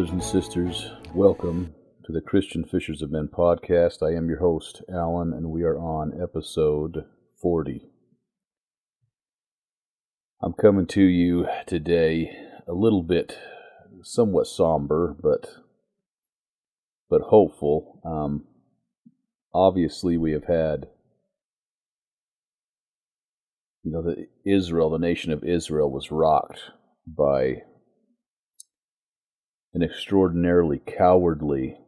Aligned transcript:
brothers 0.00 0.12
and 0.14 0.24
sisters. 0.24 0.92
Welcome 1.12 1.74
to 2.06 2.12
the 2.12 2.22
Christian 2.22 2.64
Fishers 2.64 3.02
of 3.02 3.10
Men 3.10 3.28
podcast. 3.28 4.02
I 4.02 4.16
am 4.16 4.30
your 4.30 4.38
host, 4.38 4.80
Alan, 4.90 5.34
and 5.34 5.50
we 5.50 5.62
are 5.62 5.76
on 5.78 6.18
episode 6.18 7.04
40. 7.42 7.82
I'm 10.42 10.54
coming 10.54 10.86
to 10.86 11.02
you 11.02 11.46
today 11.66 12.34
a 12.66 12.72
little 12.72 13.02
bit 13.02 13.36
somewhat 14.02 14.46
somber, 14.46 15.14
but 15.20 15.50
but 17.10 17.20
hopeful. 17.20 18.00
Um, 18.02 18.44
obviously, 19.52 20.16
we 20.16 20.32
have 20.32 20.44
had 20.44 20.86
you 23.82 23.92
know 23.92 24.00
the 24.00 24.28
Israel, 24.46 24.88
the 24.88 24.98
nation 24.98 25.30
of 25.30 25.44
Israel, 25.44 25.90
was 25.90 26.10
rocked 26.10 26.70
by 27.06 27.64
an 29.72 29.82
extraordinarily 29.82 30.78
cowardly 30.78 31.78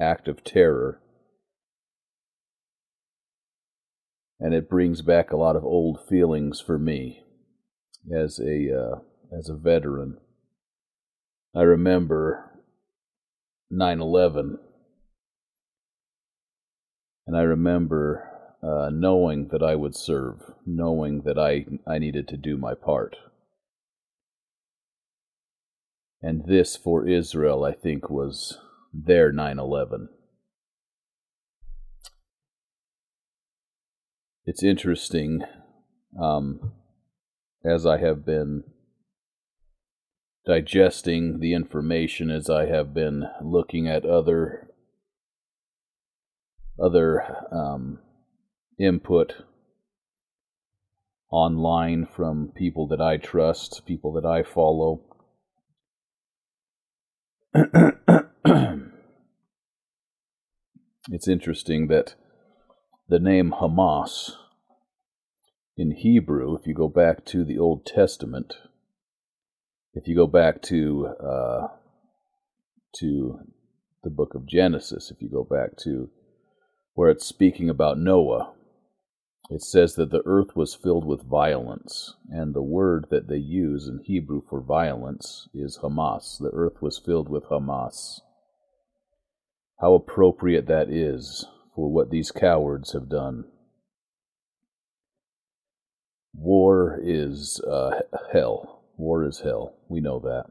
act 0.00 0.28
of 0.28 0.42
terror. 0.42 1.00
And 4.40 4.52
it 4.52 4.68
brings 4.68 5.00
back 5.02 5.32
a 5.32 5.36
lot 5.36 5.56
of 5.56 5.64
old 5.64 6.00
feelings 6.08 6.60
for 6.60 6.78
me 6.78 7.22
as 8.12 8.38
a 8.38 8.70
uh, 8.70 8.98
as 9.36 9.48
a 9.48 9.54
veteran. 9.54 10.18
I 11.54 11.62
remember 11.62 12.50
9/11 13.72 14.58
and 17.26 17.36
I 17.36 17.42
remember 17.42 18.30
uh, 18.62 18.90
knowing 18.92 19.48
that 19.48 19.62
I 19.62 19.74
would 19.74 19.96
serve, 19.96 20.52
knowing 20.66 21.22
that 21.22 21.38
I, 21.38 21.66
I 21.90 21.98
needed 21.98 22.28
to 22.28 22.36
do 22.36 22.56
my 22.56 22.74
part. 22.74 23.16
And 26.26 26.46
this 26.46 26.74
for 26.74 27.06
Israel, 27.06 27.64
I 27.64 27.72
think, 27.72 28.08
was 28.08 28.56
their 28.94 29.30
9 29.30 29.58
11. 29.58 30.08
It's 34.46 34.62
interesting, 34.62 35.44
um, 36.18 36.72
as 37.62 37.84
I 37.84 37.98
have 37.98 38.24
been 38.24 38.64
digesting 40.46 41.40
the 41.40 41.52
information, 41.52 42.30
as 42.30 42.48
I 42.48 42.68
have 42.68 42.94
been 42.94 43.24
looking 43.42 43.86
at 43.86 44.06
other 44.06 44.70
other 46.82 47.22
um, 47.52 47.98
input 48.78 49.34
online 51.30 52.06
from 52.06 52.50
people 52.56 52.88
that 52.88 53.02
I 53.02 53.18
trust, 53.18 53.84
people 53.84 54.14
that 54.14 54.24
I 54.24 54.42
follow. 54.42 55.02
it's 61.08 61.28
interesting 61.28 61.86
that 61.86 62.14
the 63.08 63.20
name 63.20 63.54
Hamas 63.60 64.32
in 65.76 65.92
Hebrew, 65.92 66.56
if 66.56 66.66
you 66.66 66.74
go 66.74 66.88
back 66.88 67.24
to 67.26 67.44
the 67.44 67.58
Old 67.58 67.86
Testament, 67.86 68.54
if 69.92 70.08
you 70.08 70.16
go 70.16 70.26
back 70.26 70.62
to 70.62 71.08
uh, 71.20 71.68
to 72.98 73.38
the 74.02 74.10
book 74.10 74.34
of 74.34 74.48
Genesis, 74.48 75.12
if 75.12 75.22
you 75.22 75.28
go 75.28 75.44
back 75.44 75.76
to 75.84 76.10
where 76.94 77.10
it's 77.10 77.26
speaking 77.26 77.70
about 77.70 77.98
Noah, 77.98 78.53
it 79.50 79.62
says 79.62 79.94
that 79.96 80.10
the 80.10 80.22
earth 80.24 80.56
was 80.56 80.74
filled 80.74 81.04
with 81.04 81.22
violence, 81.22 82.14
and 82.30 82.54
the 82.54 82.62
word 82.62 83.06
that 83.10 83.28
they 83.28 83.36
use 83.36 83.86
in 83.86 84.00
Hebrew 84.04 84.42
for 84.48 84.60
violence 84.60 85.48
is 85.52 85.78
Hamas. 85.82 86.38
The 86.38 86.50
earth 86.52 86.80
was 86.80 86.98
filled 86.98 87.28
with 87.28 87.44
Hamas. 87.44 88.20
How 89.80 89.94
appropriate 89.94 90.66
that 90.68 90.88
is 90.88 91.46
for 91.74 91.90
what 91.90 92.10
these 92.10 92.30
cowards 92.30 92.92
have 92.92 93.08
done. 93.08 93.44
War 96.32 96.98
is 97.02 97.60
uh, 97.60 98.00
hell. 98.32 98.84
War 98.96 99.24
is 99.24 99.40
hell. 99.40 99.74
We 99.88 100.00
know 100.00 100.20
that. 100.20 100.46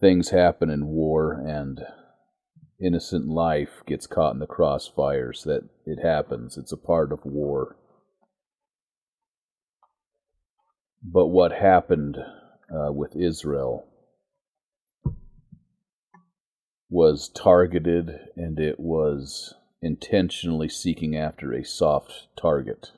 Things 0.00 0.30
happen 0.30 0.70
in 0.70 0.86
war, 0.86 1.32
and 1.32 1.80
innocent 2.80 3.28
life 3.28 3.82
gets 3.86 4.06
caught 4.06 4.34
in 4.34 4.40
the 4.40 4.46
crossfires. 4.46 5.44
That 5.44 5.68
it 5.84 6.02
happens. 6.02 6.56
It's 6.56 6.72
a 6.72 6.76
part 6.76 7.12
of 7.12 7.24
war. 7.24 7.76
But 11.02 11.28
what 11.28 11.52
happened 11.52 12.18
uh, 12.70 12.92
with 12.92 13.14
Israel 13.14 13.86
was 16.88 17.28
targeted 17.28 18.10
and 18.36 18.58
it 18.58 18.78
was 18.78 19.54
intentionally 19.82 20.68
seeking 20.68 21.16
after 21.16 21.52
a 21.52 21.64
soft 21.64 22.28
target. 22.36 22.92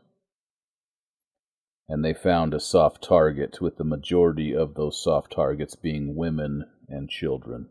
And 1.89 2.05
they 2.05 2.12
found 2.12 2.53
a 2.53 2.60
soft 2.60 3.03
target, 3.03 3.62
with 3.62 3.78
the 3.78 3.84
majority 3.84 4.55
of 4.55 4.75
those 4.75 5.03
soft 5.03 5.33
targets 5.33 5.75
being 5.75 6.15
women 6.15 6.66
and 6.87 7.09
children. 7.09 7.71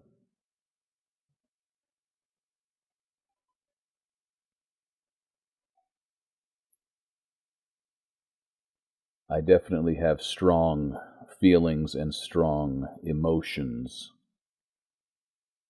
I 9.30 9.42
definitely 9.42 9.96
have 9.96 10.22
strong 10.22 10.98
feelings 11.40 11.96
and 11.96 12.16
strong 12.16 12.88
emotions 13.04 14.12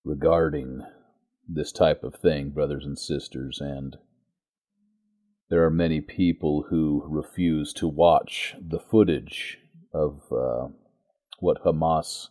regarding 0.03 0.83
this 1.47 1.71
type 1.71 2.03
of 2.03 2.15
thing, 2.15 2.51
brothers 2.51 2.85
and 2.85 2.97
sisters, 2.97 3.59
and 3.59 3.97
there 5.49 5.63
are 5.63 5.71
many 5.71 6.01
people 6.01 6.65
who 6.69 7.03
refuse 7.07 7.73
to 7.73 7.87
watch 7.87 8.55
the 8.61 8.79
footage 8.79 9.57
of 9.93 10.21
uh, 10.31 10.67
what 11.39 11.63
Hamas 11.63 12.27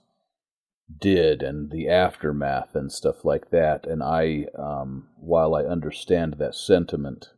did 1.01 1.43
and 1.43 1.71
the 1.71 1.89
aftermath 1.89 2.75
and 2.75 2.93
stuff 2.93 3.25
like 3.25 3.51
that. 3.51 3.87
And 3.87 4.03
I, 4.03 4.47
um, 4.57 5.09
while 5.17 5.55
I 5.55 5.65
understand 5.65 6.37
that 6.39 6.55
sentiment, 6.55 7.31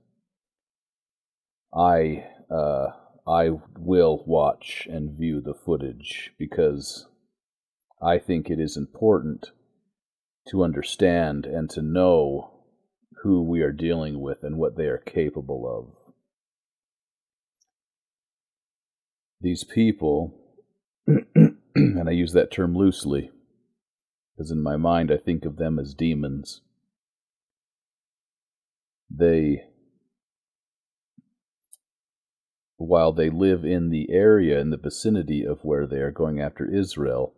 I 1.73 2.27
uh, 2.51 2.89
I 3.29 3.51
will 3.79 4.25
watch 4.27 4.89
and 4.91 5.11
view 5.11 5.43
the 5.43 5.53
footage 5.53 6.33
because 6.39 7.07
I 8.01 8.19
think 8.19 8.49
it 8.49 8.59
is 8.59 8.75
important 8.77 9.51
to 10.49 10.65
understand 10.65 11.45
and 11.45 11.69
to 11.71 11.83
know 11.83 12.53
who 13.23 13.43
we 13.43 13.61
are 13.61 13.73
dealing 13.73 14.21
with 14.21 14.43
and 14.43 14.57
what 14.57 14.77
they 14.77 14.87
are 14.87 14.99
capable 14.99 15.69
of. 15.69 15.95
These 19.43 19.63
people, 19.63 20.35
and 21.07 22.09
I 22.09 22.13
use 22.13 22.33
that 22.33 22.51
term 22.51 22.75
loosely, 22.75 23.31
because 24.35 24.51
in 24.51 24.63
my 24.63 24.79
mind 24.79 25.13
I 25.13 25.19
think 25.19 25.45
of 25.45 25.57
them 25.57 25.79
as 25.79 25.93
demons. 25.93 26.63
They 29.11 29.65
while 32.79 33.13
they 33.13 33.29
live 33.29 33.65
in 33.65 33.91
the 33.91 34.09
area 34.11 34.59
in 34.61 34.71
the 34.71 34.77
vicinity 34.77 35.45
of 35.45 35.65
where 35.65 35.87
they 35.87 35.99
are 35.99 36.13
going 36.13 36.41
after 36.41 36.65
Israel, 36.73 37.35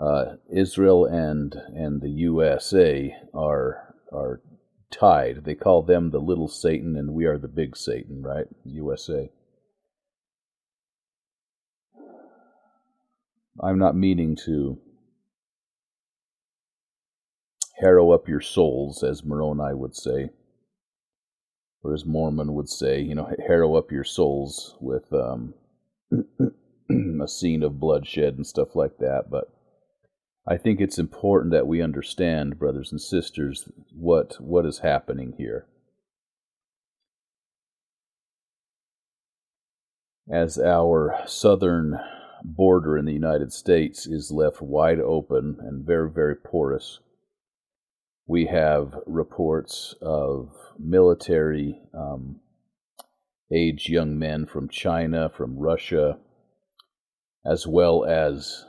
uh, 0.00 0.36
Israel 0.52 1.06
and 1.06 1.54
and 1.72 2.02
the 2.02 2.10
USA 2.10 3.16
are 3.32 3.94
are 4.12 4.42
tied. 4.90 5.44
They 5.44 5.54
call 5.54 5.82
them 5.82 6.10
the 6.10 6.18
little 6.18 6.48
Satan, 6.48 6.96
and 6.96 7.14
we 7.14 7.26
are 7.26 7.38
the 7.38 7.48
big 7.48 7.76
Satan, 7.76 8.22
right? 8.22 8.46
USA. 8.64 9.30
I'm 13.62 13.78
not 13.78 13.96
meaning 13.96 14.36
to 14.46 14.78
harrow 17.78 18.10
up 18.10 18.28
your 18.28 18.40
souls, 18.40 19.04
as 19.04 19.24
Moroni 19.24 19.74
would 19.74 19.94
say 19.94 20.30
or 21.84 21.92
as 21.92 22.06
Mormon 22.06 22.54
would 22.54 22.70
say, 22.70 23.00
you 23.00 23.14
know, 23.14 23.30
harrow 23.46 23.76
up 23.76 23.92
your 23.92 24.04
souls 24.04 24.74
with 24.80 25.12
um, 25.12 25.52
a 27.22 27.28
scene 27.28 27.62
of 27.62 27.78
bloodshed 27.78 28.36
and 28.36 28.46
stuff 28.46 28.74
like 28.74 28.96
that. 28.98 29.24
But 29.30 29.52
I 30.48 30.56
think 30.56 30.80
it's 30.80 30.98
important 30.98 31.52
that 31.52 31.66
we 31.66 31.82
understand, 31.82 32.58
brothers 32.58 32.90
and 32.90 33.00
sisters, 33.00 33.68
what 33.94 34.40
what 34.40 34.64
is 34.64 34.78
happening 34.78 35.34
here. 35.36 35.66
As 40.30 40.58
our 40.58 41.20
southern 41.26 42.00
border 42.42 42.96
in 42.96 43.04
the 43.04 43.12
United 43.12 43.52
States 43.52 44.06
is 44.06 44.30
left 44.30 44.62
wide 44.62 45.00
open 45.00 45.58
and 45.60 45.84
very, 45.84 46.10
very 46.10 46.34
porous, 46.34 47.00
we 48.26 48.46
have 48.46 48.94
reports 49.06 49.94
of 50.00 50.50
military 50.78 51.80
um, 51.92 52.40
age 53.52 53.88
young 53.88 54.18
men 54.18 54.46
from 54.46 54.68
China, 54.68 55.28
from 55.28 55.58
Russia, 55.58 56.18
as 57.44 57.66
well 57.66 58.04
as 58.04 58.64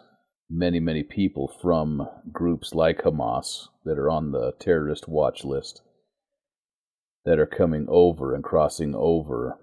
many, 0.49 0.79
many 0.79 1.03
people 1.03 1.51
from 1.61 2.07
groups 2.31 2.73
like 2.73 3.03
Hamas 3.03 3.67
that 3.85 3.97
are 3.97 4.09
on 4.09 4.31
the 4.31 4.53
terrorist 4.59 5.07
watch 5.07 5.43
list 5.43 5.81
that 7.23 7.39
are 7.39 7.47
coming 7.47 7.85
over 7.89 8.35
and 8.35 8.43
crossing 8.43 8.93
over 8.93 9.57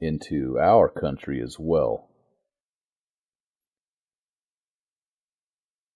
into 0.00 0.58
our 0.58 0.88
country 0.88 1.42
as 1.42 1.56
well. 1.58 2.08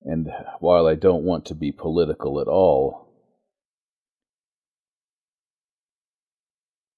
And 0.03 0.29
while 0.61 0.87
I 0.87 0.95
don't 0.95 1.25
want 1.25 1.45
to 1.47 1.55
be 1.55 1.73
political 1.73 2.41
at 2.41 2.49
all, 2.49 3.09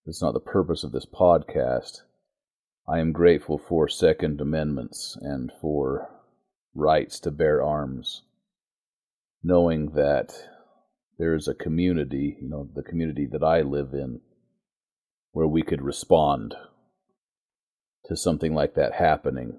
it's 0.06 0.22
not 0.22 0.34
the 0.34 0.40
purpose 0.40 0.84
of 0.84 0.92
this 0.92 1.06
podcast. 1.06 2.02
I 2.88 2.98
am 2.98 3.12
grateful 3.12 3.58
for 3.58 3.88
Second 3.88 4.40
Amendments 4.40 5.16
and 5.20 5.50
for 5.60 6.10
rights 6.74 7.20
to 7.20 7.30
bear 7.30 7.62
arms, 7.62 8.22
knowing 9.42 9.92
that 9.92 10.32
there 11.18 11.34
is 11.34 11.46
a 11.46 11.54
community, 11.54 12.36
you 12.40 12.48
know, 12.48 12.68
the 12.74 12.82
community 12.82 13.26
that 13.30 13.42
I 13.42 13.60
live 13.60 13.92
in, 13.92 14.20
where 15.32 15.46
we 15.46 15.62
could 15.62 15.82
respond 15.82 16.54
to 18.06 18.16
something 18.16 18.54
like 18.54 18.74
that 18.74 18.94
happening. 18.94 19.58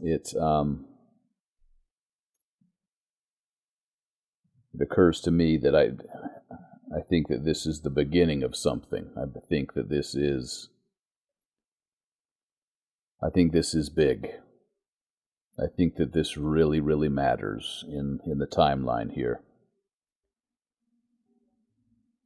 It 0.00 0.34
um, 0.40 0.86
it 4.74 4.80
occurs 4.80 5.20
to 5.22 5.30
me 5.30 5.56
that 5.58 5.74
I 5.74 5.90
I 6.96 7.00
think 7.00 7.28
that 7.28 7.44
this 7.44 7.66
is 7.66 7.80
the 7.80 7.90
beginning 7.90 8.42
of 8.42 8.56
something. 8.56 9.10
I 9.16 9.24
think 9.48 9.74
that 9.74 9.88
this 9.88 10.14
is 10.14 10.70
I 13.22 13.30
think 13.30 13.52
this 13.52 13.74
is 13.74 13.90
big. 13.90 14.28
I 15.58 15.66
think 15.66 15.96
that 15.96 16.12
this 16.12 16.36
really, 16.36 16.78
really 16.78 17.08
matters 17.08 17.84
in, 17.88 18.20
in 18.24 18.38
the 18.38 18.46
timeline 18.46 19.12
here. 19.12 19.40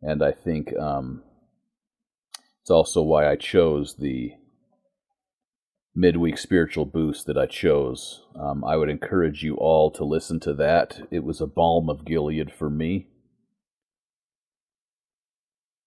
And 0.02 0.22
I 0.22 0.32
think 0.32 0.76
um, 0.76 1.22
it's 2.60 2.70
also 2.70 3.00
why 3.00 3.26
I 3.26 3.36
chose 3.36 3.94
the 3.94 4.32
midweek 5.94 6.38
spiritual 6.38 6.86
boost 6.86 7.26
that 7.26 7.36
I 7.36 7.46
chose. 7.46 8.22
Um, 8.38 8.64
I 8.64 8.76
would 8.76 8.88
encourage 8.88 9.42
you 9.42 9.56
all 9.56 9.90
to 9.92 10.04
listen 10.04 10.40
to 10.40 10.54
that. 10.54 11.00
It 11.10 11.24
was 11.24 11.40
a 11.40 11.46
balm 11.46 11.90
of 11.90 12.04
Gilead 12.04 12.52
for 12.52 12.70
me. 12.70 13.08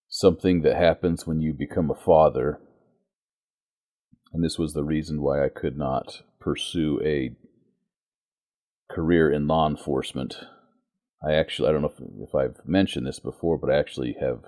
Something 0.07 0.61
that 0.61 0.77
happens 0.77 1.25
when 1.25 1.41
you 1.41 1.53
become 1.53 1.89
a 1.89 1.95
father. 1.95 2.59
And 4.31 4.43
this 4.43 4.59
was 4.59 4.73
the 4.73 4.83
reason 4.83 5.21
why 5.21 5.43
I 5.43 5.49
could 5.49 5.77
not 5.77 6.21
pursue 6.39 7.01
a 7.03 7.35
career 8.93 9.31
in 9.31 9.47
law 9.47 9.67
enforcement. 9.67 10.37
I 11.27 11.33
actually, 11.33 11.69
I 11.69 11.71
don't 11.71 11.81
know 11.81 11.91
if, 11.97 12.29
if 12.29 12.35
I've 12.35 12.65
mentioned 12.65 13.07
this 13.07 13.19
before, 13.19 13.57
but 13.57 13.71
I 13.71 13.77
actually 13.77 14.15
have 14.21 14.43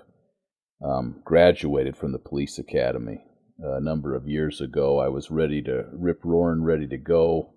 um, 0.82 1.20
graduated 1.24 1.96
from 1.96 2.12
the 2.12 2.18
police 2.18 2.58
academy 2.58 3.24
a 3.58 3.80
number 3.80 4.14
of 4.14 4.28
years 4.28 4.60
ago. 4.60 4.98
I 4.98 5.08
was 5.08 5.30
ready 5.30 5.62
to 5.62 5.86
rip 5.92 6.24
roaring, 6.24 6.62
ready 6.62 6.86
to 6.88 6.98
go. 6.98 7.54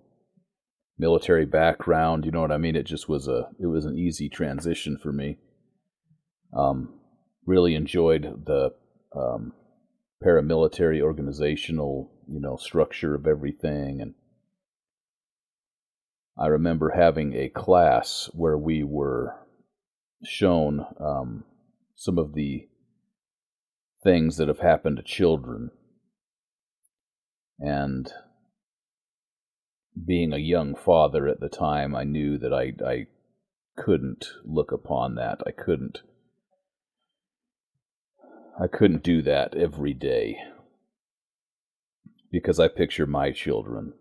Military 0.98 1.46
background, 1.46 2.26
you 2.26 2.32
know 2.32 2.42
what 2.42 2.52
I 2.52 2.58
mean? 2.58 2.76
It 2.76 2.86
just 2.86 3.10
was 3.10 3.28
a, 3.28 3.50
it 3.60 3.66
was 3.66 3.86
an 3.86 3.98
easy 3.98 4.30
transition 4.30 4.98
for 5.02 5.12
me. 5.12 5.38
Um, 6.56 7.00
really 7.46 7.76
enjoyed 7.76 8.46
the 8.46 8.72
um, 9.16 9.54
paramilitary 10.24 11.02
organizational, 11.02 12.12
you 12.28 12.40
know, 12.40 12.56
structure 12.56 13.16
of 13.16 13.26
everything, 13.26 14.00
and 14.02 14.14
I 16.38 16.48
remember 16.48 16.94
having 16.96 17.34
a 17.34 17.50
class 17.50 18.30
where 18.34 18.58
we 18.58 18.84
were 18.84 19.36
shown 20.24 20.86
um, 21.00 21.44
some 21.96 22.18
of 22.18 22.34
the 22.34 22.68
things 24.04 24.38
that 24.38 24.48
have 24.48 24.60
happened 24.60 24.98
to 24.98 25.04
children. 25.04 25.72
And 27.62 28.12
being 30.06 30.34
a 30.34 30.38
young 30.38 30.76
father 30.76 31.28
at 31.28 31.40
the 31.40 31.50
time, 31.50 31.96
I 31.96 32.04
knew 32.04 32.38
that 32.40 32.54
I, 32.54 32.74
I 32.86 33.08
couldn't 33.78 34.26
look 34.44 34.72
upon 34.72 35.16
that. 35.16 35.42
I 35.46 35.52
couldn't. 35.52 36.02
I 38.60 38.68
couldn't 38.68 39.04
do 39.04 39.22
that 39.22 39.56
every 39.56 39.94
day 39.94 40.38
because 42.32 42.60
I 42.60 42.68
picture 42.68 43.08
my 43.08 43.32
children 43.32 43.94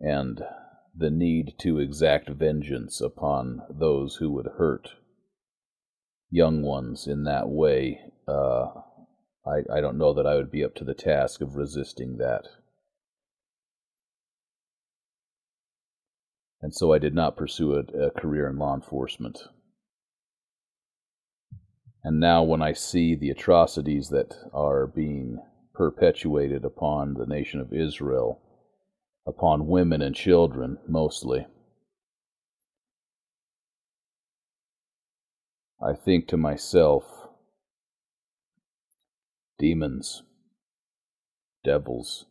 and 0.00 0.42
the 0.96 1.10
need 1.10 1.54
to 1.58 1.78
exact 1.78 2.28
vengeance 2.30 3.00
upon 3.00 3.62
those 3.70 4.16
who 4.16 4.30
would 4.32 4.48
hurt 4.58 4.90
young 6.30 6.62
ones 6.62 7.06
in 7.06 7.24
that 7.24 7.48
way, 7.48 8.00
uh, 8.26 8.66
I, 9.50 9.78
I 9.78 9.80
don't 9.80 9.98
know 9.98 10.14
that 10.14 10.26
I 10.26 10.36
would 10.36 10.50
be 10.50 10.64
up 10.64 10.74
to 10.76 10.84
the 10.84 10.94
task 10.94 11.40
of 11.40 11.56
resisting 11.56 12.18
that. 12.18 12.44
And 16.62 16.74
so 16.74 16.92
I 16.92 16.98
did 16.98 17.14
not 17.14 17.36
pursue 17.36 17.74
a, 17.74 17.80
a 18.06 18.10
career 18.10 18.48
in 18.48 18.58
law 18.58 18.74
enforcement. 18.74 19.38
And 22.04 22.20
now, 22.20 22.42
when 22.42 22.62
I 22.62 22.72
see 22.72 23.14
the 23.14 23.30
atrocities 23.30 24.08
that 24.08 24.34
are 24.54 24.86
being 24.86 25.38
perpetuated 25.74 26.64
upon 26.64 27.14
the 27.14 27.26
nation 27.26 27.60
of 27.60 27.72
Israel, 27.72 28.40
upon 29.26 29.66
women 29.66 30.02
and 30.02 30.14
children 30.14 30.78
mostly. 30.88 31.46
I 35.82 35.94
think 35.94 36.28
to 36.28 36.36
myself, 36.36 37.19
demons, 39.60 40.22
devils. 41.62 42.24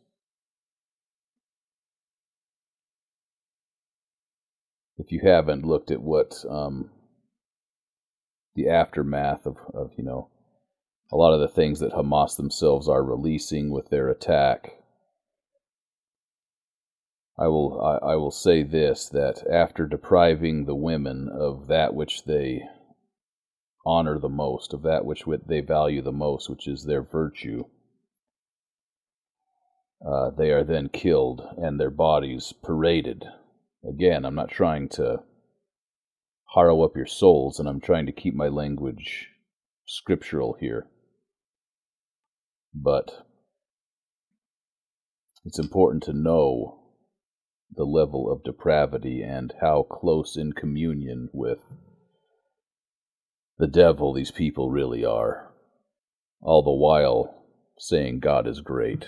If 4.98 5.12
you 5.12 5.20
haven't 5.22 5.64
looked 5.64 5.92
at 5.92 6.02
what 6.02 6.44
um, 6.50 6.90
the 8.54 8.68
aftermath 8.68 9.46
of, 9.46 9.56
of, 9.72 9.92
you 9.96 10.04
know, 10.04 10.28
a 11.12 11.16
lot 11.16 11.32
of 11.32 11.40
the 11.40 11.48
things 11.48 11.78
that 11.80 11.92
Hamas 11.92 12.36
themselves 12.36 12.88
are 12.88 13.02
releasing 13.02 13.70
with 13.70 13.88
their 13.88 14.08
attack, 14.08 14.74
I 17.38 17.46
will 17.46 17.80
I, 17.80 18.12
I 18.12 18.16
will 18.16 18.30
say 18.32 18.62
this 18.64 19.08
that 19.08 19.46
after 19.50 19.86
depriving 19.86 20.66
the 20.66 20.74
women 20.74 21.28
of 21.28 21.68
that 21.68 21.94
which 21.94 22.24
they 22.24 22.64
honor 23.86 24.18
the 24.18 24.28
most, 24.28 24.72
of 24.72 24.82
that 24.82 25.04
which 25.04 25.24
they 25.46 25.60
value 25.60 26.02
the 26.02 26.12
most, 26.12 26.48
which 26.48 26.68
is 26.68 26.84
their 26.84 27.02
virtue, 27.02 27.64
uh, 30.06 30.30
they 30.30 30.50
are 30.50 30.64
then 30.64 30.88
killed 30.88 31.42
and 31.58 31.78
their 31.78 31.90
bodies 31.90 32.52
paraded. 32.62 33.24
Again, 33.88 34.24
I'm 34.24 34.34
not 34.34 34.50
trying 34.50 34.88
to 34.90 35.22
harrow 36.54 36.82
up 36.82 36.96
your 36.96 37.06
souls, 37.06 37.58
and 37.58 37.68
I'm 37.68 37.80
trying 37.80 38.06
to 38.06 38.12
keep 38.12 38.34
my 38.34 38.48
language 38.48 39.28
scriptural 39.86 40.56
here. 40.58 40.86
But 42.74 43.26
it's 45.44 45.58
important 45.58 46.02
to 46.04 46.12
know 46.12 46.80
the 47.74 47.84
level 47.84 48.30
of 48.30 48.42
depravity 48.42 49.22
and 49.22 49.54
how 49.60 49.82
close 49.84 50.36
in 50.36 50.52
communion 50.52 51.28
with 51.32 51.60
the 53.60 53.66
devil 53.66 54.14
these 54.14 54.30
people 54.30 54.70
really 54.70 55.04
are, 55.04 55.52
all 56.40 56.62
the 56.62 56.70
while 56.70 57.44
saying 57.78 58.18
God 58.18 58.46
is 58.46 58.62
great. 58.62 59.04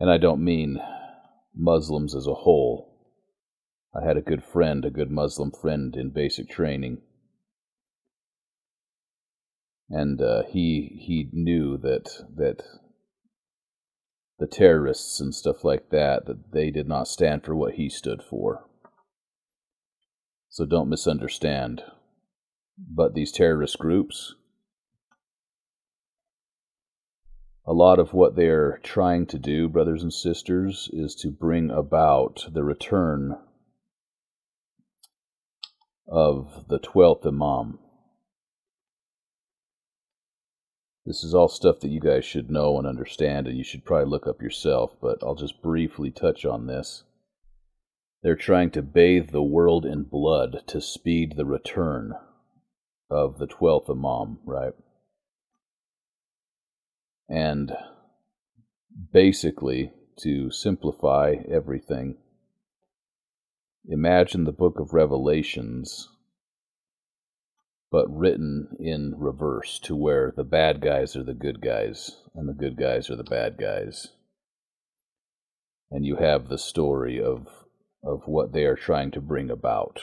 And 0.00 0.10
I 0.10 0.18
don't 0.18 0.44
mean 0.44 0.80
Muslims 1.54 2.12
as 2.12 2.26
a 2.26 2.34
whole. 2.34 2.92
I 3.94 4.04
had 4.04 4.16
a 4.16 4.22
good 4.22 4.42
friend, 4.42 4.84
a 4.84 4.90
good 4.90 5.12
Muslim 5.12 5.52
friend 5.52 5.94
in 5.94 6.10
basic 6.10 6.48
training, 6.48 6.98
and 9.88 10.20
uh, 10.20 10.42
he 10.48 10.98
he 11.00 11.28
knew 11.32 11.76
that 11.78 12.10
that 12.36 12.62
the 14.40 14.48
terrorists 14.48 15.20
and 15.20 15.32
stuff 15.32 15.62
like 15.62 15.90
that, 15.90 16.26
that 16.26 16.50
they 16.52 16.70
did 16.70 16.88
not 16.88 17.06
stand 17.06 17.44
for 17.44 17.54
what 17.54 17.74
he 17.74 17.88
stood 17.88 18.22
for. 18.22 18.64
So 20.48 20.66
don't 20.66 20.88
misunderstand. 20.88 21.84
But 22.88 23.14
these 23.14 23.30
terrorist 23.30 23.78
groups, 23.78 24.34
a 27.66 27.74
lot 27.74 27.98
of 27.98 28.14
what 28.14 28.36
they're 28.36 28.80
trying 28.82 29.26
to 29.26 29.38
do, 29.38 29.68
brothers 29.68 30.02
and 30.02 30.12
sisters, 30.12 30.88
is 30.92 31.14
to 31.16 31.30
bring 31.30 31.70
about 31.70 32.46
the 32.50 32.64
return 32.64 33.38
of 36.08 36.68
the 36.68 36.80
12th 36.80 37.26
Imam. 37.26 37.78
This 41.04 41.22
is 41.22 41.34
all 41.34 41.48
stuff 41.48 41.80
that 41.80 41.90
you 41.90 42.00
guys 42.00 42.24
should 42.24 42.50
know 42.50 42.78
and 42.78 42.86
understand, 42.86 43.46
and 43.46 43.56
you 43.58 43.64
should 43.64 43.84
probably 43.84 44.10
look 44.10 44.26
up 44.26 44.42
yourself, 44.42 44.96
but 45.00 45.18
I'll 45.22 45.34
just 45.34 45.62
briefly 45.62 46.10
touch 46.10 46.44
on 46.44 46.66
this. 46.66 47.04
They're 48.22 48.36
trying 48.36 48.70
to 48.72 48.82
bathe 48.82 49.30
the 49.30 49.42
world 49.42 49.84
in 49.84 50.04
blood 50.04 50.62
to 50.68 50.80
speed 50.80 51.36
the 51.36 51.46
return 51.46 52.14
of 53.10 53.38
the 53.38 53.46
12th 53.46 53.90
Imam, 53.90 54.38
right? 54.44 54.72
And 57.28 57.72
basically, 59.12 59.92
to 60.20 60.50
simplify 60.50 61.36
everything, 61.50 62.16
imagine 63.88 64.44
the 64.44 64.52
book 64.52 64.78
of 64.78 64.92
Revelations, 64.92 66.08
but 67.90 68.06
written 68.08 68.76
in 68.78 69.14
reverse 69.16 69.78
to 69.80 69.96
where 69.96 70.32
the 70.36 70.44
bad 70.44 70.80
guys 70.80 71.16
are 71.16 71.24
the 71.24 71.34
good 71.34 71.60
guys 71.60 72.16
and 72.34 72.48
the 72.48 72.52
good 72.52 72.76
guys 72.76 73.10
are 73.10 73.16
the 73.16 73.24
bad 73.24 73.56
guys. 73.58 74.08
And 75.90 76.04
you 76.04 76.16
have 76.16 76.48
the 76.48 76.58
story 76.58 77.20
of, 77.20 77.48
of 78.04 78.22
what 78.26 78.52
they 78.52 78.64
are 78.64 78.76
trying 78.76 79.10
to 79.12 79.20
bring 79.20 79.50
about. 79.50 80.00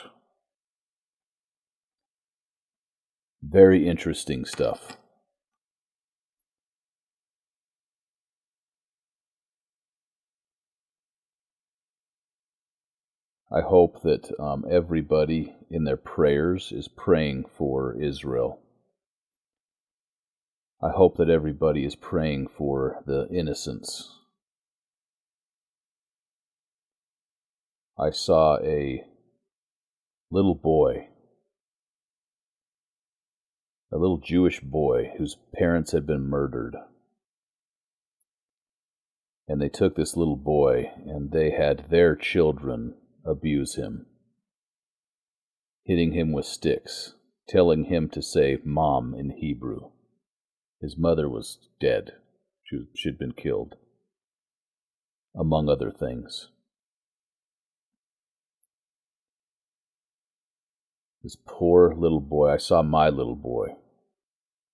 Very 3.42 3.88
interesting 3.88 4.44
stuff. 4.44 4.96
I 13.50 13.62
hope 13.62 14.02
that 14.02 14.30
um, 14.38 14.66
everybody 14.70 15.54
in 15.70 15.84
their 15.84 15.96
prayers 15.96 16.70
is 16.70 16.86
praying 16.86 17.46
for 17.56 17.94
Israel. 17.98 18.60
I 20.82 20.90
hope 20.90 21.16
that 21.16 21.30
everybody 21.30 21.84
is 21.84 21.96
praying 21.96 22.48
for 22.48 23.02
the 23.06 23.26
innocents. 23.30 24.10
I 27.98 28.10
saw 28.10 28.58
a 28.62 29.02
little 30.30 30.54
boy, 30.54 31.08
a 33.92 33.96
little 33.96 34.18
Jewish 34.18 34.60
boy 34.60 35.12
whose 35.16 35.38
parents 35.54 35.92
had 35.92 36.06
been 36.06 36.28
murdered. 36.28 36.76
And 39.46 39.62
they 39.62 39.70
took 39.70 39.96
this 39.96 40.16
little 40.16 40.36
boy 40.36 40.92
and 41.06 41.30
they 41.30 41.50
had 41.50 41.88
their 41.90 42.14
children 42.14 42.94
abuse 43.24 43.76
him, 43.76 44.06
hitting 45.84 46.12
him 46.12 46.32
with 46.32 46.44
sticks, 46.44 47.14
telling 47.48 47.84
him 47.84 48.10
to 48.10 48.20
say 48.20 48.58
mom 48.62 49.14
in 49.14 49.30
Hebrew. 49.30 49.90
His 50.80 50.98
mother 50.98 51.28
was 51.28 51.58
dead. 51.80 52.12
She 52.94 53.08
had 53.08 53.18
been 53.18 53.32
killed, 53.32 53.76
among 55.34 55.70
other 55.70 55.90
things. 55.90 56.48
This 61.28 61.36
poor 61.44 61.94
little 61.94 62.22
boy, 62.22 62.48
I 62.48 62.56
saw 62.56 62.80
my 62.80 63.10
little 63.10 63.36
boy 63.36 63.76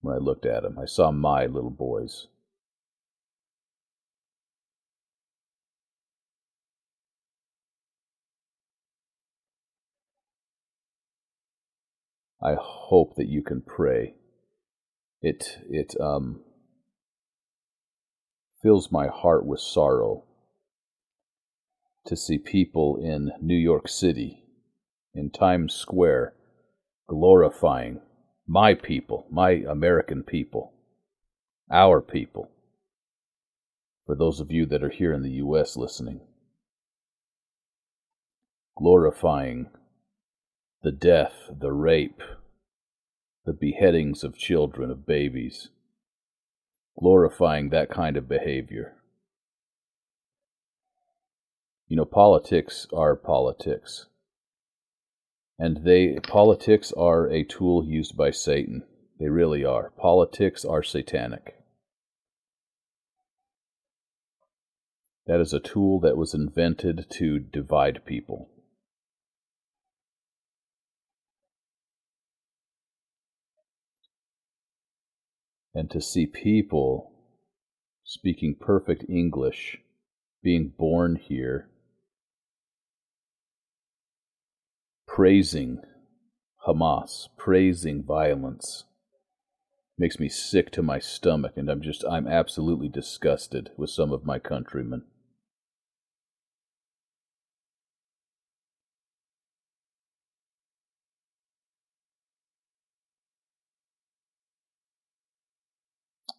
when 0.02 0.14
I 0.14 0.18
looked 0.18 0.46
at 0.46 0.64
him. 0.64 0.78
I 0.78 0.84
saw 0.84 1.10
my 1.10 1.46
little 1.46 1.68
boys. 1.68 2.28
I 12.40 12.54
hope 12.56 13.16
that 13.16 13.26
you 13.26 13.42
can 13.42 13.60
pray. 13.60 14.14
It 15.20 15.58
it 15.68 16.00
um, 16.00 16.42
fills 18.62 18.92
my 18.92 19.08
heart 19.08 19.44
with 19.44 19.58
sorrow 19.58 20.22
to 22.06 22.14
see 22.14 22.38
people 22.38 22.96
in 23.02 23.32
New 23.40 23.58
York 23.58 23.88
City, 23.88 24.44
in 25.12 25.30
Times 25.30 25.74
Square, 25.74 26.34
glorifying 27.06 28.00
my 28.46 28.74
people, 28.74 29.26
my 29.30 29.50
American 29.68 30.22
people, 30.22 30.72
our 31.70 32.00
people. 32.00 32.50
For 34.06 34.14
those 34.14 34.40
of 34.40 34.50
you 34.50 34.66
that 34.66 34.82
are 34.82 34.90
here 34.90 35.12
in 35.12 35.22
the 35.22 35.32
U.S. 35.32 35.76
listening, 35.76 36.20
glorifying 38.76 39.70
the 40.82 40.92
death, 40.92 41.32
the 41.50 41.72
rape, 41.72 42.20
the 43.46 43.54
beheadings 43.54 44.22
of 44.22 44.36
children, 44.36 44.90
of 44.90 45.06
babies, 45.06 45.70
glorifying 46.98 47.70
that 47.70 47.90
kind 47.90 48.16
of 48.16 48.28
behavior. 48.28 48.96
You 51.88 51.96
know, 51.96 52.04
politics 52.04 52.86
are 52.92 53.16
politics. 53.16 54.06
And 55.58 55.84
they 55.84 56.18
politics 56.20 56.92
are 56.96 57.28
a 57.30 57.44
tool 57.44 57.84
used 57.84 58.16
by 58.16 58.30
Satan. 58.30 58.84
They 59.20 59.28
really 59.28 59.64
are. 59.64 59.90
Politics 59.96 60.64
are 60.64 60.82
satanic. 60.82 61.54
That 65.26 65.40
is 65.40 65.52
a 65.52 65.60
tool 65.60 66.00
that 66.00 66.16
was 66.16 66.34
invented 66.34 67.06
to 67.12 67.38
divide 67.38 68.04
people. 68.04 68.50
and 75.74 75.90
to 75.90 76.00
see 76.00 76.24
people 76.24 77.10
speaking 78.04 78.54
perfect 78.58 79.04
English 79.08 79.78
being 80.42 80.72
born 80.78 81.16
here, 81.16 81.68
praising 85.14 85.78
Hamas, 86.66 87.28
praising 87.38 88.02
violence, 88.02 88.82
makes 89.96 90.18
me 90.18 90.28
sick 90.28 90.72
to 90.72 90.82
my 90.82 90.98
stomach, 90.98 91.52
and 91.54 91.70
I'm 91.70 91.80
just, 91.82 92.04
I'm 92.04 92.26
absolutely 92.26 92.88
disgusted 92.88 93.70
with 93.76 93.90
some 93.90 94.12
of 94.12 94.24
my 94.24 94.40
countrymen. 94.40 95.04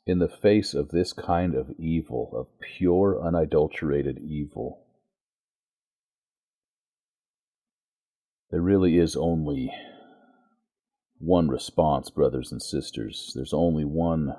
in 0.07 0.19
the 0.19 0.29
face 0.29 0.75
of 0.75 0.89
this 0.89 1.13
kind 1.13 1.55
of 1.55 1.71
evil, 1.79 2.29
of 2.35 2.45
pure, 2.59 3.19
unadulterated 3.19 4.19
evil, 4.19 4.84
there 8.55 8.61
really 8.61 8.97
is 8.97 9.17
only 9.17 9.69
one 11.17 11.49
response, 11.49 12.09
brothers 12.09 12.53
and 12.53 12.63
sisters. 12.63 13.33
There's 13.35 13.53
only 13.53 13.83
one 13.83 14.37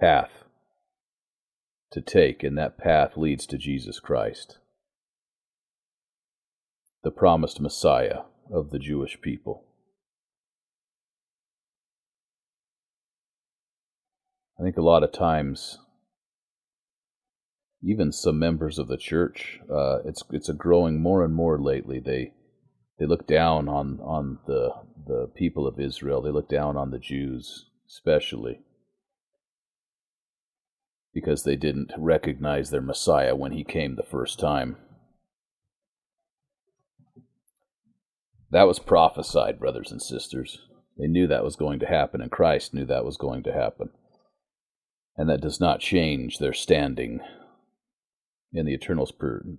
path 0.00 0.42
to 1.92 2.00
take, 2.00 2.42
and 2.42 2.58
that 2.58 2.76
path 2.76 3.16
leads 3.16 3.46
to 3.46 3.58
Jesus 3.58 4.00
Christ, 4.00 4.58
the 7.04 7.12
promised 7.12 7.60
Messiah 7.60 8.22
of 8.52 8.70
the 8.70 8.80
Jewish 8.80 9.20
people. 9.20 9.62
I 14.58 14.64
think 14.64 14.76
a 14.76 14.82
lot 14.82 15.04
of 15.04 15.12
times, 15.12 15.78
even 17.84 18.10
some 18.10 18.40
members 18.40 18.80
of 18.80 18.88
the 18.88 18.98
church, 18.98 19.60
uh, 19.72 19.98
it's 20.04 20.24
it's 20.32 20.48
a 20.48 20.54
growing 20.54 21.00
more 21.00 21.22
and 21.22 21.32
more 21.32 21.60
lately. 21.60 22.00
They 22.00 22.32
they 22.98 23.06
look 23.06 23.26
down 23.26 23.68
on 23.68 24.00
on 24.00 24.38
the 24.46 24.70
the 25.06 25.28
people 25.34 25.66
of 25.66 25.80
Israel. 25.80 26.20
They 26.20 26.30
look 26.30 26.48
down 26.48 26.76
on 26.76 26.90
the 26.90 26.98
Jews, 26.98 27.66
especially 27.88 28.60
because 31.14 31.42
they 31.42 31.56
didn't 31.56 31.92
recognize 31.96 32.70
their 32.70 32.80
Messiah 32.80 33.34
when 33.34 33.52
he 33.52 33.64
came 33.64 33.96
the 33.96 34.02
first 34.02 34.38
time. 34.38 34.76
That 38.50 38.66
was 38.66 38.78
prophesied, 38.78 39.58
brothers 39.58 39.90
and 39.90 40.00
sisters. 40.00 40.60
They 40.98 41.06
knew 41.06 41.26
that 41.26 41.44
was 41.44 41.56
going 41.56 41.80
to 41.80 41.86
happen, 41.86 42.20
and 42.20 42.30
Christ 42.30 42.74
knew 42.74 42.84
that 42.86 43.04
was 43.04 43.16
going 43.16 43.42
to 43.44 43.52
happen 43.52 43.90
and 45.18 45.28
that 45.28 45.40
does 45.40 45.60
not 45.60 45.80
change 45.80 46.38
their 46.38 46.52
standing 46.52 47.18
in 48.52 48.64
the 48.64 48.72
eternal 48.72 49.10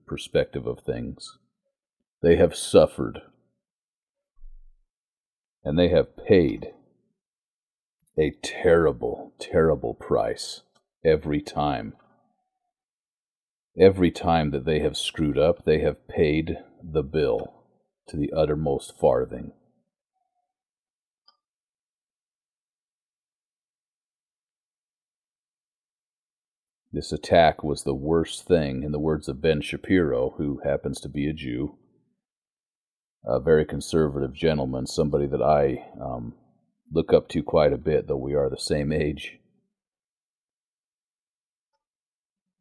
perspective 0.07 0.65
of 0.65 0.79
things. 0.79 1.37
They 2.21 2.35
have 2.35 2.55
suffered, 2.55 3.21
and 5.63 5.79
they 5.79 5.87
have 5.89 6.17
paid 6.17 6.73
a 8.17 8.31
terrible, 8.43 9.33
terrible 9.39 9.93
price 9.93 10.63
every 11.05 11.41
time. 11.41 11.95
Every 13.79 14.11
time 14.11 14.51
that 14.51 14.65
they 14.65 14.79
have 14.79 14.97
screwed 14.97 15.37
up, 15.37 15.63
they 15.63 15.79
have 15.79 16.09
paid 16.09 16.57
the 16.83 17.03
bill 17.03 17.53
to 18.09 18.17
the 18.17 18.33
uttermost 18.35 18.97
farthing. 18.99 19.53
This 26.91 27.13
attack 27.13 27.63
was 27.63 27.83
the 27.83 27.93
worst 27.93 28.45
thing, 28.45 28.83
in 28.83 28.91
the 28.91 28.99
words 28.99 29.29
of 29.29 29.41
Ben 29.41 29.61
Shapiro, 29.61 30.31
who 30.31 30.59
happens 30.65 30.99
to 31.01 31.07
be 31.07 31.29
a 31.29 31.33
Jew, 31.33 31.78
a 33.25 33.39
very 33.39 33.65
conservative 33.65 34.33
gentleman, 34.33 34.87
somebody 34.87 35.27
that 35.27 35.41
I 35.41 35.85
um, 36.01 36.33
look 36.91 37.13
up 37.13 37.27
to 37.29 37.43
quite 37.43 37.73
a 37.73 37.77
bit, 37.77 38.07
though 38.07 38.17
we 38.17 38.33
are 38.33 38.49
the 38.49 38.57
same 38.57 38.91
age. 38.91 39.39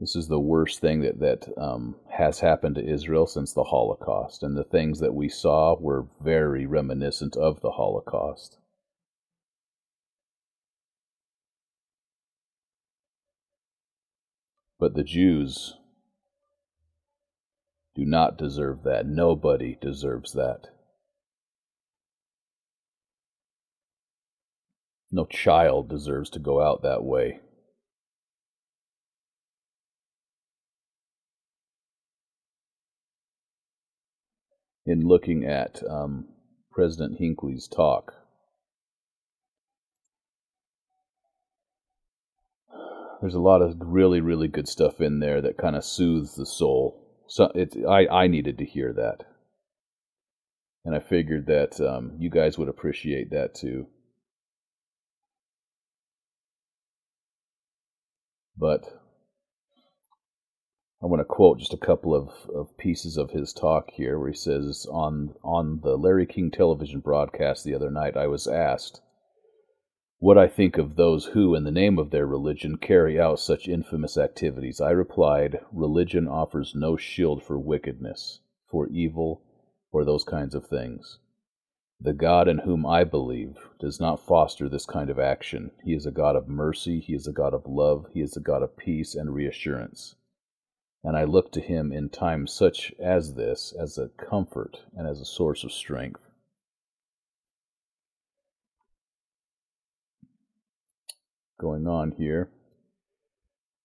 This 0.01 0.15
is 0.15 0.29
the 0.29 0.39
worst 0.39 0.81
thing 0.81 1.01
that 1.01 1.19
that 1.19 1.49
um, 1.59 1.97
has 2.11 2.39
happened 2.41 2.77
to 2.77 2.87
Israel 2.87 3.27
since 3.27 3.53
the 3.53 3.65
Holocaust, 3.65 4.45
and 4.45 4.57
the 4.57 4.63
things 4.63 5.01
that 5.01 5.15
we 5.15 5.29
saw 5.29 5.77
were 5.79 6.07
very 6.23 6.67
reminiscent 6.67 7.37
of 7.37 7.61
the 7.63 7.73
Holocaust. 7.73 8.59
But 14.79 14.95
the 14.95 15.03
Jews 15.03 15.78
do 17.99 18.05
not 18.05 18.39
deserve 18.39 18.85
that. 18.85 19.09
Nobody 19.09 19.77
deserves 19.81 20.33
that. 20.35 20.69
No 25.11 25.25
child 25.25 25.89
deserves 25.89 26.31
to 26.31 26.39
go 26.39 26.63
out 26.63 26.83
that 26.83 27.03
way. 27.03 27.41
In 34.87 35.05
looking 35.05 35.45
at 35.45 35.83
um, 35.91 36.29
President 36.71 37.19
Hinckley's 37.19 37.67
talk, 37.67 38.15
there's 43.21 43.35
a 43.35 43.41
lot 43.41 43.61
of 43.61 43.75
really, 43.81 44.21
really 44.21 44.47
good 44.47 44.69
stuff 44.69 45.01
in 45.01 45.19
there 45.19 45.41
that 45.41 45.59
kind 45.59 45.75
of 45.75 45.85
soothes 45.85 46.37
the 46.37 46.47
soul. 46.47 47.08
So 47.29 47.53
it, 47.55 47.77
I, 47.87 48.07
I 48.07 48.27
needed 48.27 48.57
to 48.59 48.65
hear 48.65 48.93
that, 48.95 49.25
and 50.85 50.95
I 50.95 51.01
figured 51.01 51.47
that 51.47 51.79
um, 51.79 52.13
you 52.19 52.31
guys 52.31 52.57
would 52.57 52.69
appreciate 52.69 53.31
that 53.31 53.55
too. 53.55 53.87
But 58.57 58.87
I 61.03 61.07
want 61.07 61.21
to 61.21 61.25
quote 61.27 61.59
just 61.59 61.75
a 61.75 61.79
couple 61.79 62.15
of, 62.15 62.31
of 62.53 62.77
pieces 62.79 63.19
of 63.19 63.31
his 63.31 63.53
talk 63.53 63.91
here, 63.91 64.19
where 64.19 64.31
he 64.31 64.35
says 64.35 64.87
on 64.91 65.35
on 65.45 65.81
the 65.83 65.97
Larry 65.97 66.27
King 66.27 66.51
television 66.51 67.01
broadcast 67.01 67.63
the 67.63 67.75
other 67.75 67.91
night, 67.91 68.17
I 68.17 68.27
was 68.27 68.47
asked 68.47 69.03
what 70.21 70.37
I 70.37 70.49
think 70.49 70.79
of 70.79 70.97
those 70.97 71.27
who, 71.27 71.55
in 71.55 71.63
the 71.63 71.71
name 71.71 71.97
of 71.97 72.11
their 72.11 72.27
religion, 72.27 72.77
carry 72.77 73.21
out 73.21 73.39
such 73.39 73.69
infamous 73.69 74.19
activities. 74.19 74.81
I 74.81 74.91
replied, 74.91 75.61
Religion 75.73 76.27
offers 76.27 76.75
no 76.75 76.97
shield 76.97 77.43
for 77.43 77.57
wickedness, 77.57 78.41
for 78.67 78.89
evil, 78.89 79.43
or 79.93 80.05
those 80.05 80.25
kinds 80.25 80.57
of 80.57 80.67
things. 80.67 81.19
The 82.01 82.13
God 82.13 82.49
in 82.49 82.59
whom 82.59 82.85
I 82.85 83.05
believe 83.05 83.59
does 83.79 84.01
not 84.01 84.25
foster 84.25 84.69
this 84.69 84.87
kind 84.87 85.09
of 85.09 85.21
action. 85.21 85.71
He 85.85 85.95
is 85.95 86.05
a 86.05 86.11
God 86.11 86.35
of 86.35 86.49
mercy, 86.49 86.99
He 86.99 87.15
is 87.15 87.27
a 87.29 87.33
God 87.33 87.55
of 87.55 87.67
love, 87.67 88.07
He 88.13 88.21
is 88.21 88.37
a 88.37 88.41
God 88.41 88.63
of 88.63 88.77
peace 88.77 89.15
and 89.15 89.33
reassurance. 89.33 90.17
And 91.05 91.17
I 91.17 91.25
look 91.25 91.53
to 91.53 91.61
Him 91.61 91.93
in 91.93 92.09
times 92.09 92.53
such 92.53 92.93
as 92.99 93.35
this 93.35 93.73
as 93.73 93.99
a 93.99 94.09
comfort 94.09 94.83
and 94.97 95.07
as 95.07 95.21
a 95.21 95.25
source 95.25 95.63
of 95.63 95.73
strength. 95.73 96.28
Going 101.59 101.87
on 101.87 102.13
here. 102.13 102.51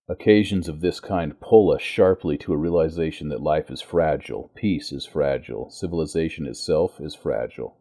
Occasions 0.07 0.67
of 0.67 0.81
this 0.81 0.99
kind 0.99 1.39
pull 1.39 1.71
us 1.71 1.81
sharply 1.81 2.37
to 2.39 2.53
a 2.53 2.57
realization 2.57 3.29
that 3.29 3.41
life 3.41 3.71
is 3.71 3.81
fragile, 3.81 4.51
peace 4.53 4.91
is 4.91 5.05
fragile, 5.05 5.69
civilization 5.69 6.45
itself 6.45 6.99
is 6.99 7.15
fragile. 7.15 7.77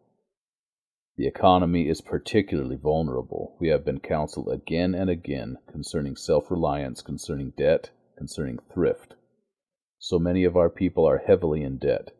The 1.15 1.27
economy 1.27 1.89
is 1.89 2.01
particularly 2.01 2.75
vulnerable. 2.75 3.55
We 3.59 3.67
have 3.67 3.85
been 3.85 3.99
counseled 3.99 4.49
again 4.49 4.95
and 4.95 5.09
again 5.09 5.57
concerning 5.69 6.15
self 6.15 6.49
reliance, 6.49 7.01
concerning 7.01 7.51
debt, 7.55 7.91
concerning 8.17 8.59
thrift. 8.73 9.15
So 9.99 10.17
many 10.17 10.43
of 10.43 10.57
our 10.57 10.69
people 10.69 11.05
are 11.05 11.19
heavily 11.19 11.61
in 11.61 11.77
debt 11.77 12.11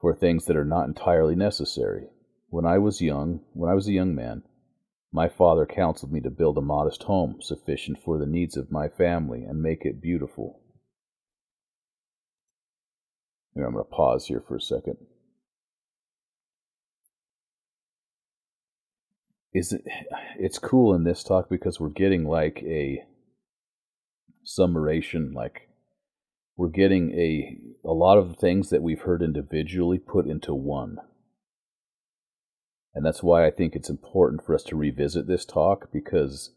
for 0.00 0.14
things 0.14 0.46
that 0.46 0.56
are 0.56 0.64
not 0.64 0.88
entirely 0.88 1.34
necessary. 1.34 2.06
When 2.48 2.64
I 2.64 2.78
was 2.78 3.02
young, 3.02 3.40
when 3.52 3.70
I 3.70 3.74
was 3.74 3.88
a 3.88 3.92
young 3.92 4.14
man, 4.14 4.42
my 5.12 5.28
father 5.28 5.66
counseled 5.66 6.12
me 6.12 6.20
to 6.20 6.30
build 6.30 6.58
a 6.58 6.62
modest 6.62 7.04
home 7.04 7.40
sufficient 7.40 7.98
for 8.02 8.18
the 8.18 8.26
needs 8.26 8.56
of 8.56 8.70
my 8.70 8.88
family 8.88 9.42
and 9.42 9.62
make 9.62 9.84
it 9.84 10.02
beautiful. 10.02 10.60
Here, 13.54 13.64
I'm 13.64 13.72
going 13.72 13.84
to 13.84 13.90
pause 13.90 14.26
here 14.26 14.42
for 14.46 14.56
a 14.56 14.60
second. 14.60 14.98
Is 19.54 19.72
it, 19.72 19.82
it's 20.38 20.58
cool 20.58 20.94
in 20.94 21.04
this 21.04 21.24
talk 21.24 21.48
because 21.48 21.80
we're 21.80 21.88
getting 21.88 22.24
like 22.24 22.62
a 22.62 23.02
summation, 24.44 25.32
like 25.32 25.68
we're 26.56 26.68
getting 26.68 27.12
a 27.18 27.56
a 27.84 27.92
lot 27.92 28.18
of 28.18 28.36
things 28.36 28.70
that 28.70 28.82
we've 28.82 29.00
heard 29.00 29.22
individually 29.22 29.98
put 29.98 30.26
into 30.26 30.52
one. 30.54 30.98
And 32.98 33.06
that's 33.06 33.22
why 33.22 33.46
I 33.46 33.52
think 33.52 33.76
it's 33.76 33.88
important 33.88 34.44
for 34.44 34.56
us 34.56 34.64
to 34.64 34.74
revisit 34.74 35.28
this 35.28 35.44
talk 35.44 35.92
because 35.92 36.50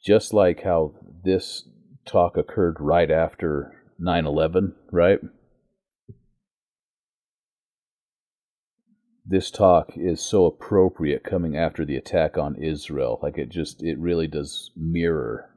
just 0.00 0.32
like 0.32 0.62
how 0.62 0.94
this 1.24 1.68
talk 2.04 2.36
occurred 2.36 2.76
right 2.78 3.10
after 3.10 3.74
9 3.98 4.24
11, 4.24 4.76
right? 4.92 5.18
This 9.24 9.50
talk 9.50 9.94
is 9.96 10.20
so 10.20 10.46
appropriate 10.46 11.24
coming 11.24 11.56
after 11.56 11.84
the 11.84 11.96
attack 11.96 12.38
on 12.38 12.54
Israel. 12.54 13.18
Like 13.20 13.36
it 13.36 13.48
just, 13.48 13.82
it 13.82 13.98
really 13.98 14.28
does 14.28 14.70
mirror 14.76 15.50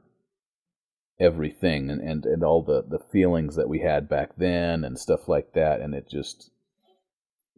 everything 1.20 1.90
and, 1.90 2.00
and, 2.00 2.26
and 2.26 2.42
all 2.42 2.64
the, 2.64 2.82
the 2.82 3.04
feelings 3.12 3.54
that 3.54 3.68
we 3.68 3.78
had 3.78 4.08
back 4.08 4.30
then 4.36 4.82
and 4.82 4.98
stuff 4.98 5.28
like 5.28 5.52
that. 5.52 5.80
And 5.80 5.94
it 5.94 6.08
just, 6.10 6.50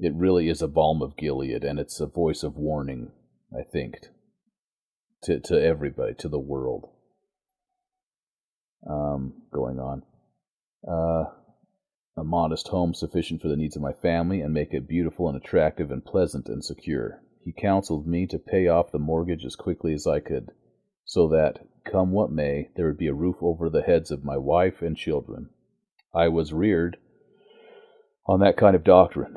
it 0.02 0.12
really 0.16 0.48
is 0.48 0.60
a 0.60 0.68
balm 0.68 1.00
of 1.00 1.16
Gilead, 1.16 1.62
and 1.62 1.78
it's 1.78 2.00
a 2.00 2.06
voice 2.06 2.42
of 2.42 2.56
warning, 2.56 3.12
I 3.56 3.62
think, 3.62 3.98
to 5.22 5.38
to 5.38 5.62
everybody, 5.62 6.14
to 6.14 6.28
the 6.28 6.40
world. 6.40 6.88
Um, 8.84 9.34
going 9.52 9.78
on, 9.78 10.02
uh, 10.88 11.30
a 12.16 12.24
modest 12.24 12.66
home 12.66 12.94
sufficient 12.94 13.40
for 13.40 13.46
the 13.46 13.56
needs 13.56 13.76
of 13.76 13.82
my 13.82 13.92
family, 13.92 14.40
and 14.40 14.52
make 14.52 14.74
it 14.74 14.88
beautiful 14.88 15.28
and 15.28 15.36
attractive 15.36 15.92
and 15.92 16.04
pleasant 16.04 16.48
and 16.48 16.64
secure. 16.64 17.22
He 17.44 17.52
counseled 17.52 18.04
me 18.04 18.26
to 18.26 18.40
pay 18.40 18.66
off 18.66 18.90
the 18.90 18.98
mortgage 18.98 19.44
as 19.44 19.54
quickly 19.54 19.94
as 19.94 20.04
I 20.04 20.18
could, 20.18 20.50
so 21.04 21.28
that, 21.28 21.60
come 21.84 22.10
what 22.10 22.32
may, 22.32 22.70
there 22.74 22.86
would 22.86 22.98
be 22.98 23.06
a 23.06 23.14
roof 23.14 23.36
over 23.40 23.70
the 23.70 23.82
heads 23.82 24.10
of 24.10 24.24
my 24.24 24.36
wife 24.36 24.82
and 24.82 24.96
children. 24.96 25.50
I 26.12 26.26
was 26.26 26.52
reared 26.52 26.96
on 28.26 28.40
that 28.40 28.56
kind 28.56 28.74
of 28.74 28.82
doctrine 28.82 29.36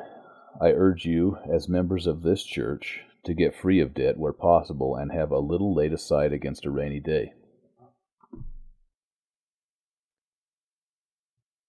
I 0.58 0.72
urge 0.72 1.04
you, 1.04 1.36
as 1.52 1.68
members 1.68 2.06
of 2.06 2.22
this 2.22 2.42
church, 2.42 3.02
to 3.24 3.34
get 3.34 3.54
free 3.54 3.78
of 3.80 3.92
debt 3.92 4.16
where 4.16 4.32
possible 4.32 4.96
and 4.96 5.12
have 5.12 5.30
a 5.30 5.38
little 5.38 5.74
laid 5.74 5.92
aside 5.92 6.32
against 6.32 6.64
a 6.64 6.70
rainy 6.70 6.98
day. 6.98 7.34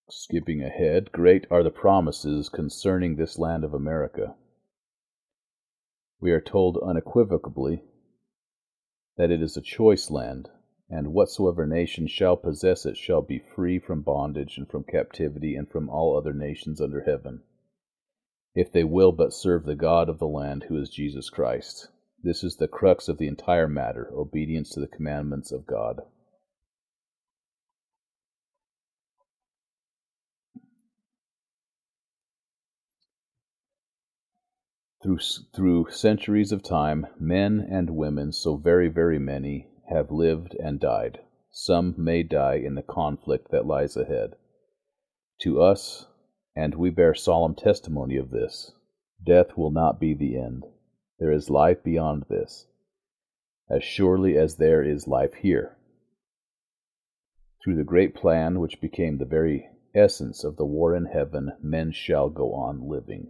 Skipping 0.10 0.64
ahead, 0.64 1.12
great 1.12 1.46
are 1.52 1.64
the 1.64 1.70
promises 1.70 2.48
concerning 2.48 3.18
this 3.18 3.38
land 3.38 3.66
of 3.66 3.74
America. 3.74 4.36
We 6.22 6.32
are 6.32 6.40
told 6.40 6.78
unequivocally 6.78 7.84
that 9.18 9.32
it 9.32 9.42
is 9.42 9.58
a 9.58 9.62
choice 9.62 10.10
land, 10.10 10.50
and 10.90 11.14
whatsoever 11.14 11.68
nation 11.68 12.08
shall 12.08 12.38
possess 12.38 12.86
it 12.86 12.96
shall 12.96 13.22
be 13.22 13.40
free 13.40 13.80
from 13.80 14.02
bondage 14.02 14.58
and 14.58 14.70
from 14.70 14.86
captivity 14.86 15.56
and 15.56 15.70
from 15.70 15.90
all 15.90 16.16
other 16.16 16.34
nations 16.34 16.80
under 16.80 17.02
heaven 17.02 17.42
if 18.58 18.72
they 18.72 18.84
will 18.84 19.12
but 19.12 19.32
serve 19.32 19.66
the 19.66 19.76
God 19.76 20.10
of 20.10 20.18
the 20.18 20.28
land, 20.28 20.66
who 20.68 20.82
is 20.82 20.90
Jesus 20.90 21.30
Christ. 21.30 21.90
This 22.24 22.44
is 22.44 22.56
the 22.56 22.68
crux 22.68 23.08
of 23.08 23.20
the 23.20 23.28
entire 23.28 23.68
matter 23.68 24.10
obedience 24.12 24.72
to 24.72 24.80
the 24.80 24.88
commandments 24.88 25.52
of 25.52 25.68
God. 25.68 26.02
Through, 35.04 35.20
through 35.56 35.92
centuries 35.92 36.52
of 36.52 36.64
time, 36.64 37.06
men 37.20 37.60
and 37.60 37.92
women, 37.92 38.32
so 38.32 38.58
very, 38.58 38.90
very 38.90 39.20
many, 39.20 39.68
have 39.88 40.10
lived 40.10 40.56
and 40.56 40.80
died. 40.80 41.20
Some 41.52 41.94
may 41.96 42.24
die 42.24 42.56
in 42.56 42.74
the 42.74 42.82
conflict 42.82 43.52
that 43.52 43.68
lies 43.68 43.96
ahead. 43.96 44.32
To 45.42 45.62
us, 45.62 46.08
and 46.58 46.74
we 46.74 46.90
bear 46.90 47.14
solemn 47.14 47.54
testimony 47.54 48.18
of 48.18 48.32
this. 48.32 48.72
Death 49.24 49.56
will 49.56 49.70
not 49.70 50.00
be 50.00 50.16
the 50.16 50.36
end. 50.36 50.64
There 51.20 51.32
is 51.32 51.52
life 51.52 51.84
beyond 51.84 52.26
this, 52.30 52.66
as 53.70 53.84
surely 53.84 54.36
as 54.36 54.56
there 54.56 54.82
is 54.82 55.08
life 55.08 55.36
here. 55.36 55.78
Through 57.64 57.76
the 57.76 57.84
great 57.84 58.16
plan 58.16 58.60
which 58.60 58.82
became 58.82 59.20
the 59.20 59.26
very 59.26 59.70
essence 59.94 60.44
of 60.44 60.58
the 60.58 60.66
war 60.66 60.96
in 60.96 61.06
heaven, 61.06 61.52
men 61.62 61.92
shall 61.92 62.30
go 62.30 62.54
on 62.54 62.90
living. 62.90 63.28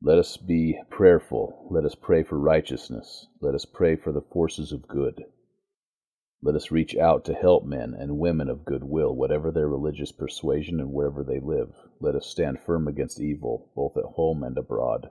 Let 0.00 0.18
us 0.18 0.38
be 0.38 0.80
prayerful. 0.88 1.68
Let 1.70 1.84
us 1.84 1.94
pray 1.94 2.22
for 2.22 2.38
righteousness. 2.38 3.26
Let 3.42 3.54
us 3.54 3.66
pray 3.66 3.96
for 3.96 4.12
the 4.12 4.22
forces 4.22 4.72
of 4.72 4.88
good. 4.88 5.26
Let 6.44 6.56
us 6.56 6.72
reach 6.72 6.96
out 6.96 7.24
to 7.26 7.34
help 7.34 7.64
men 7.64 7.94
and 7.94 8.18
women 8.18 8.50
of 8.50 8.64
good 8.64 8.82
will, 8.82 9.14
whatever 9.14 9.52
their 9.52 9.68
religious 9.68 10.10
persuasion 10.10 10.80
and 10.80 10.92
wherever 10.92 11.22
they 11.22 11.38
live. 11.38 11.72
Let 12.00 12.16
us 12.16 12.26
stand 12.26 12.58
firm 12.58 12.88
against 12.88 13.20
evil, 13.20 13.70
both 13.76 13.96
at 13.96 14.16
home 14.16 14.42
and 14.42 14.58
abroad. 14.58 15.10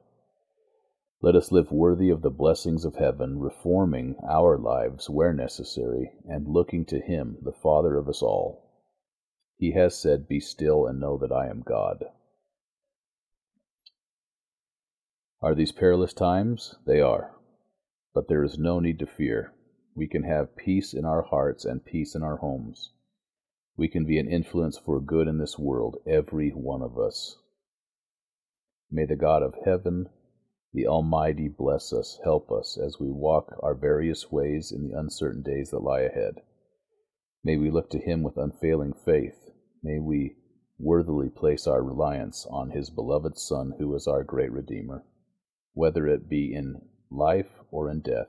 Let 1.22 1.38
us 1.38 1.50
live 1.50 1.72
worthy 1.72 2.10
of 2.10 2.22
the 2.22 2.30
blessings 2.30 2.84
of 2.84 2.96
heaven, 2.96 3.40
reforming 3.40 4.18
our 4.28 4.58
lives 4.58 5.10
where 5.10 5.32
necessary, 5.32 6.12
and 6.28 6.50
looking 6.50 6.84
to 6.86 7.00
Him, 7.00 7.38
the 7.42 7.54
Father 7.54 7.96
of 7.96 8.10
us 8.10 8.22
all. 8.22 8.70
He 9.56 9.72
has 9.72 9.96
said, 9.96 10.28
Be 10.28 10.42
still 10.42 10.86
and 10.86 11.00
know 11.00 11.18
that 11.18 11.32
I 11.32 11.48
am 11.48 11.62
God. 11.62 12.08
Are 15.42 15.56
these 15.56 15.72
perilous 15.72 16.14
times? 16.14 16.76
They 16.86 17.00
are. 17.00 17.36
But 18.14 18.28
there 18.28 18.44
is 18.44 18.58
no 18.58 18.82
need 18.82 19.00
to 19.00 19.08
fear 19.08 19.54
we 19.96 20.08
can 20.08 20.24
have 20.24 20.56
peace 20.56 20.94
in 20.94 21.06
our 21.06 21.22
hearts 21.22 21.66
and 21.66 21.84
peace 21.84 22.16
in 22.16 22.24
our 22.24 22.38
homes. 22.38 22.92
We 23.76 23.88
can 23.88 24.06
be 24.06 24.20
an 24.20 24.28
influence 24.28 24.78
for 24.78 25.00
good 25.00 25.28
in 25.28 25.38
this 25.38 25.58
world, 25.60 25.98
every 26.08 26.50
one 26.52 26.82
of 26.82 26.98
us. 26.98 27.38
May 28.90 29.06
the 29.06 29.16
God 29.16 29.44
of 29.44 29.56
heaven, 29.66 30.08
the 30.74 30.88
Almighty, 30.88 31.48
bless 31.50 31.92
us, 31.92 32.20
help 32.24 32.52
us 32.52 32.78
as 32.78 33.00
we 33.00 33.10
walk 33.10 33.58
our 33.62 33.76
various 33.76 34.32
ways 34.32 34.72
in 34.72 34.88
the 34.88 34.98
uncertain 34.98 35.42
days 35.42 35.72
that 35.72 35.80
lie 35.84 36.02
ahead. 36.02 36.36
May 37.44 37.58
we 37.58 37.70
look 37.70 37.90
to 37.90 38.00
Him 38.00 38.24
with 38.24 38.38
unfailing 38.38 38.94
faith. 38.94 39.50
May 39.84 40.00
we 40.00 40.36
worthily 40.78 41.30
place 41.30 41.68
our 41.68 41.84
reliance 41.84 42.46
on 42.50 42.72
His 42.72 42.90
beloved 42.90 43.38
Son, 43.38 43.74
who 43.78 43.94
is 43.96 44.08
our 44.08 44.24
great 44.24 44.52
Redeemer, 44.52 45.04
whether 45.74 46.08
it 46.08 46.30
be 46.30 46.54
in 46.54 46.82
life 47.10 47.50
or 47.72 47.90
in 47.90 48.02
death 48.02 48.28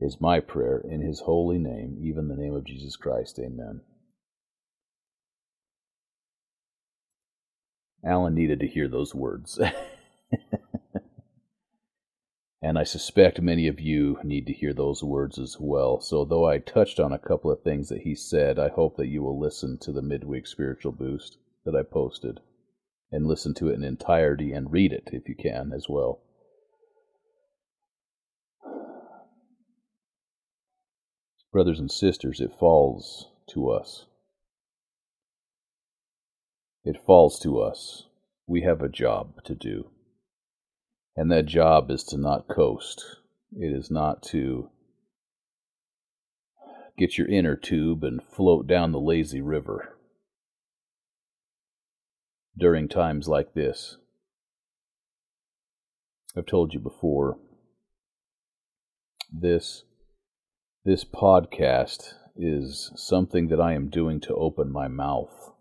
is 0.00 0.20
my 0.20 0.40
prayer 0.40 0.78
in 0.78 1.00
his 1.00 1.20
holy 1.20 1.58
name, 1.58 1.96
even 2.00 2.28
the 2.28 2.36
name 2.36 2.54
of 2.54 2.64
Jesus 2.64 2.96
Christ. 2.96 3.38
Amen. 3.38 3.82
Alan 8.04 8.34
needed 8.34 8.60
to 8.60 8.66
hear 8.66 8.88
those 8.88 9.14
words. 9.14 9.60
and 12.62 12.78
I 12.78 12.82
suspect 12.82 13.40
many 13.40 13.68
of 13.68 13.80
you 13.80 14.18
need 14.24 14.46
to 14.46 14.52
hear 14.52 14.72
those 14.72 15.04
words 15.04 15.38
as 15.38 15.58
well. 15.60 16.00
So, 16.00 16.24
though 16.24 16.46
I 16.46 16.58
touched 16.58 16.98
on 16.98 17.12
a 17.12 17.18
couple 17.18 17.50
of 17.50 17.62
things 17.62 17.88
that 17.90 18.02
he 18.02 18.16
said, 18.16 18.58
I 18.58 18.68
hope 18.68 18.96
that 18.96 19.06
you 19.06 19.22
will 19.22 19.38
listen 19.38 19.78
to 19.82 19.92
the 19.92 20.02
midweek 20.02 20.48
spiritual 20.48 20.92
boost 20.92 21.38
that 21.64 21.76
I 21.76 21.82
posted 21.82 22.40
and 23.12 23.26
listen 23.26 23.54
to 23.54 23.68
it 23.68 23.74
in 23.74 23.84
entirety 23.84 24.52
and 24.52 24.72
read 24.72 24.92
it 24.92 25.10
if 25.12 25.28
you 25.28 25.36
can 25.36 25.72
as 25.72 25.88
well. 25.88 26.20
Brothers 31.52 31.78
and 31.78 31.90
sisters, 31.90 32.40
it 32.40 32.58
falls 32.58 33.28
to 33.50 33.70
us. 33.70 34.06
It 36.84 36.96
falls 37.04 37.38
to 37.40 37.60
us. 37.60 38.06
We 38.46 38.62
have 38.62 38.80
a 38.80 38.88
job 38.88 39.44
to 39.44 39.54
do. 39.54 39.90
And 41.14 41.30
that 41.30 41.44
job 41.44 41.90
is 41.90 42.04
to 42.04 42.16
not 42.16 42.48
coast. 42.48 43.04
It 43.54 43.70
is 43.70 43.90
not 43.90 44.22
to 44.24 44.70
get 46.96 47.18
your 47.18 47.28
inner 47.28 47.54
tube 47.54 48.02
and 48.02 48.22
float 48.22 48.66
down 48.66 48.92
the 48.92 49.00
lazy 49.00 49.42
river 49.42 49.96
during 52.56 52.88
times 52.88 53.28
like 53.28 53.52
this. 53.52 53.98
I've 56.36 56.46
told 56.46 56.72
you 56.72 56.80
before, 56.80 57.36
this 59.30 59.84
this 60.84 61.04
podcast 61.04 62.14
is 62.36 62.90
something 62.96 63.46
that 63.48 63.60
I 63.60 63.74
am 63.74 63.88
doing 63.88 64.18
to 64.22 64.34
open 64.34 64.72
my 64.72 64.88
mouth. 64.88 65.52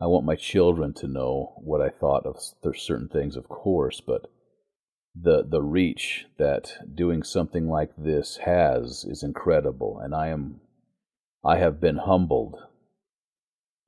I 0.00 0.06
want 0.06 0.24
my 0.24 0.36
children 0.36 0.94
to 0.94 1.08
know 1.08 1.54
what 1.56 1.80
I 1.80 1.88
thought 1.88 2.24
of 2.24 2.36
certain 2.76 3.08
things, 3.08 3.34
of 3.34 3.48
course, 3.48 4.00
but 4.00 4.30
the 5.20 5.42
the 5.44 5.60
reach 5.60 6.26
that 6.38 6.94
doing 6.94 7.24
something 7.24 7.68
like 7.68 7.90
this 7.98 8.36
has 8.44 9.04
is 9.04 9.24
incredible, 9.24 9.98
and 9.98 10.14
I 10.14 10.28
am 10.28 10.60
I 11.44 11.56
have 11.56 11.80
been 11.80 11.96
humbled, 11.96 12.58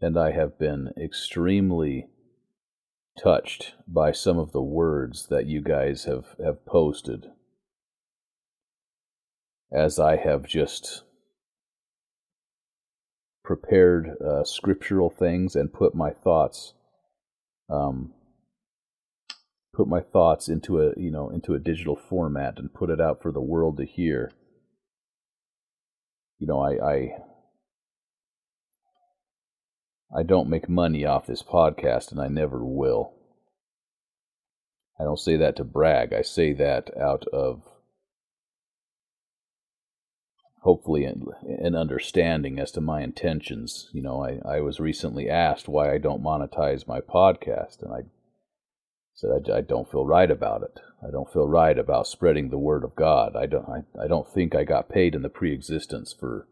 and 0.01 0.19
I 0.19 0.33
have 0.33 0.59
been 0.59 0.93
extremely 1.01 2.09
touched 3.17 3.75
by 3.87 4.11
some 4.11 4.39
of 4.39 4.51
the 4.51 4.63
words 4.63 5.29
that 5.29 5.47
you 5.47 5.61
guys 5.61 6.07
have 6.07 6.35
have 6.45 6.67
posted 6.67 7.31
as 9.73 9.99
I 9.99 10.17
have 10.17 10.47
just 10.47 11.03
prepared 13.45 14.11
uh, 14.21 14.45
scriptural 14.45 15.11
things 15.11 15.57
and 15.57 15.73
put 15.73 15.95
my 15.95 16.11
thoughts 16.11 16.75
um, 17.69 18.13
put 19.75 19.87
my 19.87 20.01
thoughts 20.01 20.49
into 20.49 20.81
a 20.81 20.93
you 20.97 21.11
know 21.11 21.31
into 21.31 21.55
a 21.55 21.59
digital 21.59 21.97
format 21.97 22.59
and 22.59 22.75
put 22.75 22.91
it 22.91 23.01
out 23.01 23.23
for 23.23 23.33
the 23.33 23.41
world 23.41 23.77
to 23.79 23.85
hear 23.85 24.31
you 26.39 26.47
know 26.47 26.61
I, 26.61 26.93
I 26.93 27.11
I 30.17 30.23
don't 30.25 30.49
make 30.49 30.69
money 30.69 31.05
off 31.05 31.27
this 31.27 31.43
podcast 31.43 32.11
and 32.11 32.21
I 32.21 32.27
never 32.27 32.65
will. 32.65 33.15
I 34.99 35.05
don't 35.05 35.21
say 35.21 35.37
that 35.37 35.57
to 35.57 35.65
brag. 35.65 36.13
I 36.13 36.23
say 36.23 36.53
that 36.55 36.91
out 36.99 37.25
of 37.33 37.63
hopefully 40.61 41.05
an, 41.05 41.27
an 41.43 41.75
understanding 41.75 42.59
as 42.59 42.71
to 42.73 42.81
my 42.81 43.03
intentions. 43.03 43.89
You 43.93 44.03
know, 44.03 44.25
I, 44.25 44.57
I 44.57 44.61
was 44.61 44.81
recently 44.81 45.29
asked 45.29 45.69
why 45.69 45.93
I 45.93 45.99
don't 45.99 46.23
monetize 46.23 46.87
my 46.87 47.01
podcast, 47.01 47.83
and 47.83 47.93
I 47.93 48.01
said 49.15 49.31
I, 49.51 49.59
I 49.59 49.61
don't 49.61 49.91
feel 49.91 50.07
right 50.07 50.31
about 50.31 50.63
it. 50.63 50.81
I 51.07 51.11
don't 51.11 51.33
feel 51.33 51.49
right 51.49 51.79
about 51.79 52.07
spreading 52.07 52.51
the 52.51 52.59
word 52.59 52.85
of 52.85 52.95
God. 52.95 53.37
I 53.37 53.47
don't 53.47 53.69
I, 53.69 53.83
I 54.03 54.07
don't 54.07 54.29
think 54.29 54.55
I 54.55 54.65
got 54.65 54.89
paid 54.89 55.15
in 55.15 55.23
the 55.23 55.29
pre-existence 55.29 56.15
for 56.19 56.47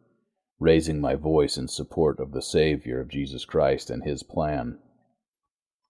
raising 0.58 1.00
my 1.00 1.14
voice 1.14 1.56
in 1.56 1.68
support 1.68 2.18
of 2.18 2.32
the 2.32 2.42
Savior 2.42 3.00
of 3.00 3.08
Jesus 3.08 3.44
Christ 3.44 3.90
and 3.90 4.04
his 4.04 4.22
plan, 4.22 4.78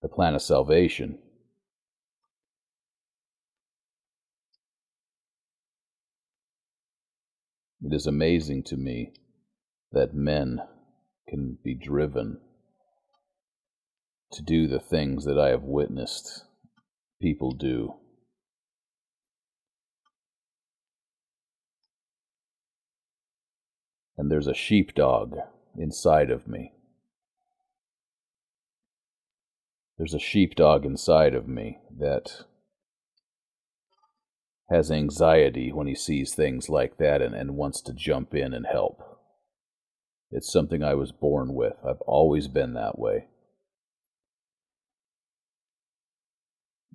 the 0.02 0.08
plan 0.08 0.34
of 0.34 0.42
salvation. 0.42 1.18
It 7.82 7.94
is 7.94 8.06
amazing 8.06 8.64
to 8.64 8.76
me 8.76 9.12
that 9.92 10.14
men 10.14 10.60
can 11.28 11.58
be 11.62 11.74
driven 11.74 12.40
to 14.32 14.42
do 14.42 14.66
the 14.66 14.80
things 14.80 15.24
that 15.24 15.38
I 15.38 15.48
have 15.48 15.62
witnessed 15.62 16.44
people 17.22 17.52
do. 17.52 17.94
And 24.16 24.30
there's 24.30 24.48
a 24.48 24.54
sheepdog 24.54 25.36
inside 25.78 26.30
of 26.30 26.48
me. 26.48 26.72
There's 29.96 30.14
a 30.14 30.18
sheepdog 30.18 30.84
inside 30.84 31.34
of 31.34 31.46
me 31.46 31.78
that 31.98 32.44
has 34.70 34.90
anxiety 34.90 35.72
when 35.72 35.86
he 35.86 35.94
sees 35.94 36.34
things 36.34 36.68
like 36.68 36.98
that 36.98 37.22
and, 37.22 37.34
and 37.34 37.56
wants 37.56 37.80
to 37.82 37.92
jump 37.92 38.34
in 38.34 38.52
and 38.52 38.66
help. 38.66 39.02
It's 40.30 40.52
something 40.52 40.82
I 40.82 40.94
was 40.94 41.10
born 41.10 41.54
with. 41.54 41.74
I've 41.86 42.02
always 42.02 42.48
been 42.48 42.74
that 42.74 42.98
way. 42.98 43.28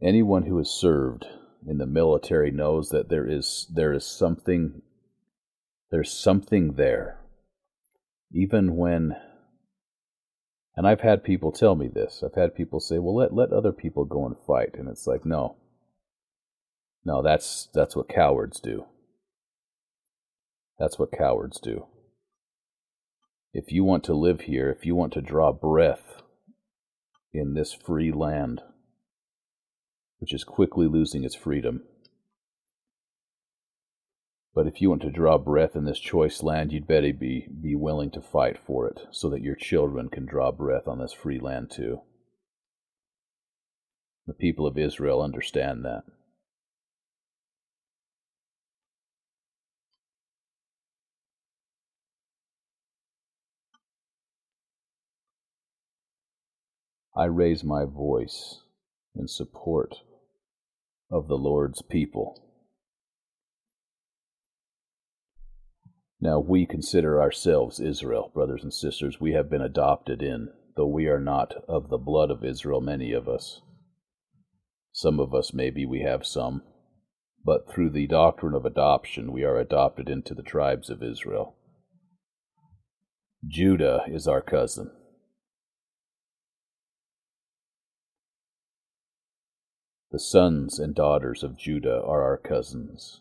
Anyone 0.02 0.44
who 0.44 0.58
has 0.58 0.70
served 0.70 1.26
in 1.68 1.78
the 1.78 1.88
military 1.88 2.52
knows 2.52 2.90
that 2.90 3.10
there 3.10 3.28
is 3.28 3.72
there 3.74 3.94
is 3.94 4.06
something 4.06 4.82
there's 5.90 6.12
something 6.12 6.74
there. 6.74 7.20
Even 8.32 8.76
when 8.76 9.16
and 10.76 10.88
I've 10.88 11.02
had 11.02 11.24
people 11.24 11.52
tell 11.52 11.76
me 11.76 11.88
this. 11.88 12.24
I've 12.24 12.36
had 12.36 12.56
people 12.56 12.80
say, 12.80 13.00
"Well, 13.00 13.16
let 13.16 13.34
let 13.34 13.54
other 13.54 13.72
people 13.72 14.06
go 14.06 14.26
and 14.26 14.36
fight." 14.46 14.76
And 14.76 14.90
it's 14.90 15.08
like, 15.08 15.26
"No. 15.26 15.56
No, 17.06 17.22
that's 17.22 17.70
that's 17.74 17.96
what 17.96 18.08
cowards 18.08 18.60
do. 18.60 18.86
That's 20.80 20.98
what 20.98 21.12
cowards 21.12 21.60
do. 21.60 21.88
If 23.54 23.72
you 23.72 23.84
want 23.84 24.04
to 24.06 24.14
live 24.14 24.42
here, 24.42 24.70
if 24.70 24.86
you 24.86 24.96
want 24.96 25.14
to 25.14 25.22
draw 25.22 25.52
breath 25.52 26.22
in 27.32 27.54
this 27.54 27.74
free 27.74 28.12
land, 28.12 28.62
which 30.20 30.34
is 30.34 30.44
quickly 30.44 30.88
losing 30.88 31.24
its 31.24 31.36
freedom, 31.36 31.84
But 34.56 34.68
if 34.68 34.82
you 34.82 34.90
want 34.90 35.02
to 35.02 35.10
draw 35.10 35.38
breath 35.38 35.76
in 35.76 35.86
this 35.86 36.00
choice 36.00 36.44
land, 36.44 36.72
you'd 36.72 36.88
better 36.88 37.12
be, 37.12 37.48
be 37.62 37.76
willing 37.76 38.12
to 38.12 38.22
fight 38.22 38.58
for 38.58 38.88
it 38.88 39.00
so 39.12 39.30
that 39.30 39.42
your 39.42 39.56
children 39.56 40.10
can 40.10 40.26
draw 40.26 40.52
breath 40.52 40.88
on 40.88 41.00
this 41.00 41.14
free 41.14 41.40
land 41.40 41.72
too. 41.72 42.02
The 44.28 44.34
people 44.34 44.68
of 44.68 44.78
Israel 44.78 45.22
understand 45.22 45.84
that. 45.86 46.04
I 57.16 57.26
raise 57.26 57.64
my 57.64 57.86
voice 57.86 58.62
in 59.16 59.28
support 59.28 59.98
of 61.12 61.28
the 61.28 61.38
Lord's 61.38 61.84
people. 61.84 62.40
Now, 66.20 66.40
we 66.40 66.66
consider 66.66 67.22
ourselves 67.22 67.80
Israel, 67.80 68.32
brothers 68.34 68.64
and 68.64 68.74
sisters. 68.74 69.20
We 69.20 69.34
have 69.34 69.50
been 69.50 69.62
adopted 69.62 70.24
in, 70.24 70.50
though 70.76 70.88
we 70.88 71.08
are 71.08 71.20
not 71.20 71.54
of 71.68 71.90
the 71.90 71.98
blood 71.98 72.32
of 72.32 72.44
Israel, 72.44 72.82
many 72.82 73.12
of 73.12 73.28
us. 73.28 73.62
Some 74.92 75.20
of 75.20 75.36
us, 75.36 75.54
maybe 75.54 75.86
we 75.86 76.02
have 76.02 76.26
some, 76.26 76.64
but 77.46 77.70
through 77.70 77.92
the 77.92 78.08
doctrine 78.08 78.56
of 78.56 78.66
adoption, 78.66 79.32
we 79.32 79.44
are 79.44 79.58
adopted 79.58 80.10
into 80.10 80.34
the 80.34 80.44
tribes 80.44 80.90
of 80.90 81.04
Israel. 81.04 81.58
Judah 83.46 84.04
is 84.08 84.28
our 84.28 84.42
cousin. 84.42 84.90
The 90.14 90.20
sons 90.20 90.78
and 90.78 90.94
daughters 90.94 91.42
of 91.42 91.58
Judah 91.58 92.00
are 92.04 92.22
our 92.22 92.38
cousins. 92.38 93.20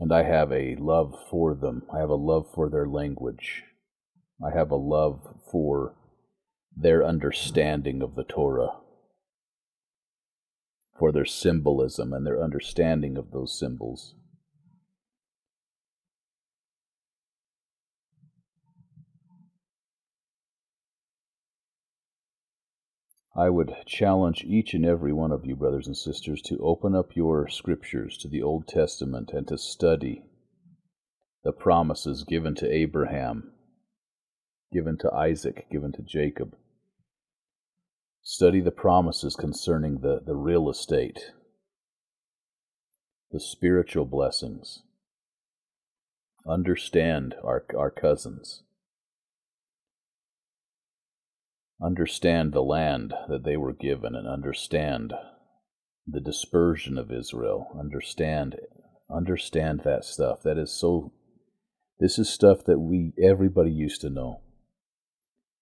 and 0.00 0.12
I 0.12 0.24
have 0.24 0.50
a 0.50 0.74
love 0.74 1.16
for 1.30 1.54
them. 1.54 1.84
I 1.90 2.00
have 2.00 2.10
a 2.10 2.16
love 2.16 2.50
for 2.52 2.68
their 2.68 2.84
language. 2.84 3.62
I 4.44 4.50
have 4.50 4.72
a 4.72 4.76
love 4.76 5.20
for 5.50 5.94
their 6.76 7.04
understanding 7.04 8.02
of 8.02 8.16
the 8.16 8.24
Torah, 8.24 8.80
for 10.98 11.12
their 11.12 11.24
symbolism 11.24 12.12
and 12.12 12.26
their 12.26 12.42
understanding 12.42 13.16
of 13.16 13.30
those 13.30 13.56
symbols. 13.56 14.16
I 23.36 23.50
would 23.50 23.74
challenge 23.84 24.44
each 24.44 24.74
and 24.74 24.86
every 24.86 25.12
one 25.12 25.32
of 25.32 25.44
you, 25.44 25.56
brothers 25.56 25.88
and 25.88 25.96
sisters, 25.96 26.40
to 26.42 26.58
open 26.58 26.94
up 26.94 27.16
your 27.16 27.48
scriptures 27.48 28.16
to 28.18 28.28
the 28.28 28.42
Old 28.42 28.68
Testament 28.68 29.32
and 29.32 29.46
to 29.48 29.58
study 29.58 30.22
the 31.42 31.52
promises 31.52 32.22
given 32.22 32.54
to 32.54 32.72
Abraham, 32.72 33.52
given 34.72 34.96
to 34.98 35.12
Isaac, 35.12 35.66
given 35.70 35.90
to 35.92 36.02
Jacob. 36.02 36.56
Study 38.22 38.60
the 38.60 38.70
promises 38.70 39.34
concerning 39.34 39.98
the, 39.98 40.20
the 40.24 40.36
real 40.36 40.70
estate, 40.70 41.32
the 43.32 43.40
spiritual 43.40 44.04
blessings. 44.04 44.82
Understand 46.46 47.34
our, 47.42 47.64
our 47.76 47.90
cousins 47.90 48.62
understand 51.82 52.52
the 52.52 52.62
land 52.62 53.14
that 53.28 53.44
they 53.44 53.56
were 53.56 53.72
given 53.72 54.14
and 54.14 54.26
understand 54.26 55.12
the 56.06 56.20
dispersion 56.20 56.98
of 56.98 57.10
Israel. 57.10 57.68
Understand 57.78 58.56
understand 59.10 59.82
that 59.84 60.04
stuff. 60.04 60.42
That 60.42 60.58
is 60.58 60.72
so 60.72 61.12
this 62.00 62.18
is 62.18 62.28
stuff 62.28 62.64
that 62.64 62.78
we 62.78 63.12
everybody 63.22 63.70
used 63.70 64.00
to 64.02 64.10
know. 64.10 64.40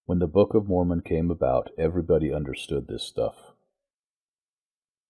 When 0.04 0.18
the 0.18 0.26
Book 0.26 0.54
of 0.54 0.66
Mormon 0.66 1.02
came 1.02 1.30
about, 1.30 1.70
everybody 1.78 2.32
understood 2.32 2.86
this 2.88 3.04
stuff. 3.04 3.36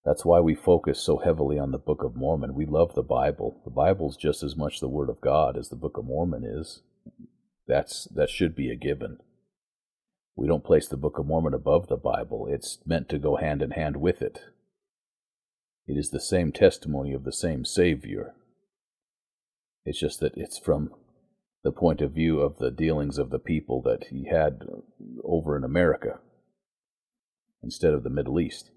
That's 0.05 0.25
why 0.25 0.39
we 0.41 0.53
focus 0.53 0.99
so 0.99 1.17
heavily 1.17 1.57
on 1.57 1.71
the 1.71 1.77
Book 1.77 2.03
of 2.03 2.15
Mormon. 2.15 2.53
We 2.53 2.65
love 2.65 2.93
the 2.93 3.03
Bible. 3.03 3.61
The 3.63 3.71
Bible's 3.71 4.17
just 4.17 4.43
as 4.43 4.55
much 4.55 4.79
the 4.79 4.89
Word 4.89 5.09
of 5.09 5.21
God 5.21 5.57
as 5.57 5.69
the 5.69 5.75
Book 5.75 5.97
of 5.97 6.05
Mormon 6.05 6.43
is. 6.43 6.81
That's 7.67 8.05
that 8.13 8.29
should 8.29 8.55
be 8.55 8.69
a 8.69 8.75
given. 8.75 9.19
We 10.35 10.47
don't 10.47 10.63
place 10.63 10.87
the 10.87 10.97
Book 10.97 11.19
of 11.19 11.27
Mormon 11.27 11.53
above 11.53 11.87
the 11.87 11.97
Bible. 11.97 12.47
It's 12.49 12.79
meant 12.85 13.07
to 13.09 13.19
go 13.19 13.35
hand 13.35 13.61
in 13.61 13.71
hand 13.71 13.97
with 13.97 14.21
it. 14.21 14.39
It 15.87 15.97
is 15.97 16.09
the 16.09 16.19
same 16.19 16.51
testimony 16.51 17.13
of 17.13 17.23
the 17.23 17.31
same 17.31 17.65
Savior. 17.65 18.33
It's 19.85 19.99
just 19.99 20.19
that 20.21 20.37
it's 20.37 20.57
from 20.57 20.91
the 21.63 21.71
point 21.71 22.01
of 22.01 22.13
view 22.13 22.39
of 22.39 22.57
the 22.57 22.71
dealings 22.71 23.17
of 23.17 23.29
the 23.29 23.39
people 23.39 23.81
that 23.83 24.05
he 24.09 24.27
had 24.29 24.63
over 25.23 25.55
in 25.55 25.63
America 25.63 26.19
instead 27.61 27.93
of 27.93 28.03
the 28.03 28.09
Middle 28.09 28.39
East. 28.39 28.71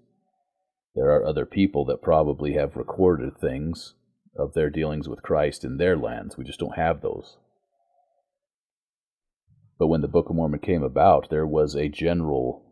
There 0.95 1.11
are 1.11 1.25
other 1.25 1.45
people 1.45 1.85
that 1.85 2.01
probably 2.01 2.53
have 2.53 2.75
recorded 2.75 3.37
things 3.37 3.93
of 4.35 4.53
their 4.53 4.69
dealings 4.69 5.09
with 5.09 5.21
Christ 5.21 5.63
in 5.63 5.77
their 5.77 5.97
lands. 5.97 6.37
We 6.37 6.43
just 6.43 6.59
don't 6.59 6.75
have 6.75 7.01
those. 7.01 7.37
But 9.79 9.87
when 9.87 10.01
the 10.01 10.07
Book 10.07 10.29
of 10.29 10.35
Mormon 10.35 10.59
came 10.59 10.83
about, 10.83 11.29
there 11.29 11.45
was 11.45 11.75
a 11.75 11.87
general 11.87 12.63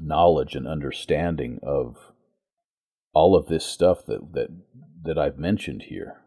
knowledge 0.00 0.54
and 0.54 0.66
understanding 0.66 1.60
of 1.62 2.12
all 3.12 3.36
of 3.36 3.46
this 3.46 3.64
stuff 3.64 4.04
that, 4.06 4.32
that, 4.32 4.48
that 5.02 5.18
I've 5.18 5.38
mentioned 5.38 5.84
here. 5.88 6.20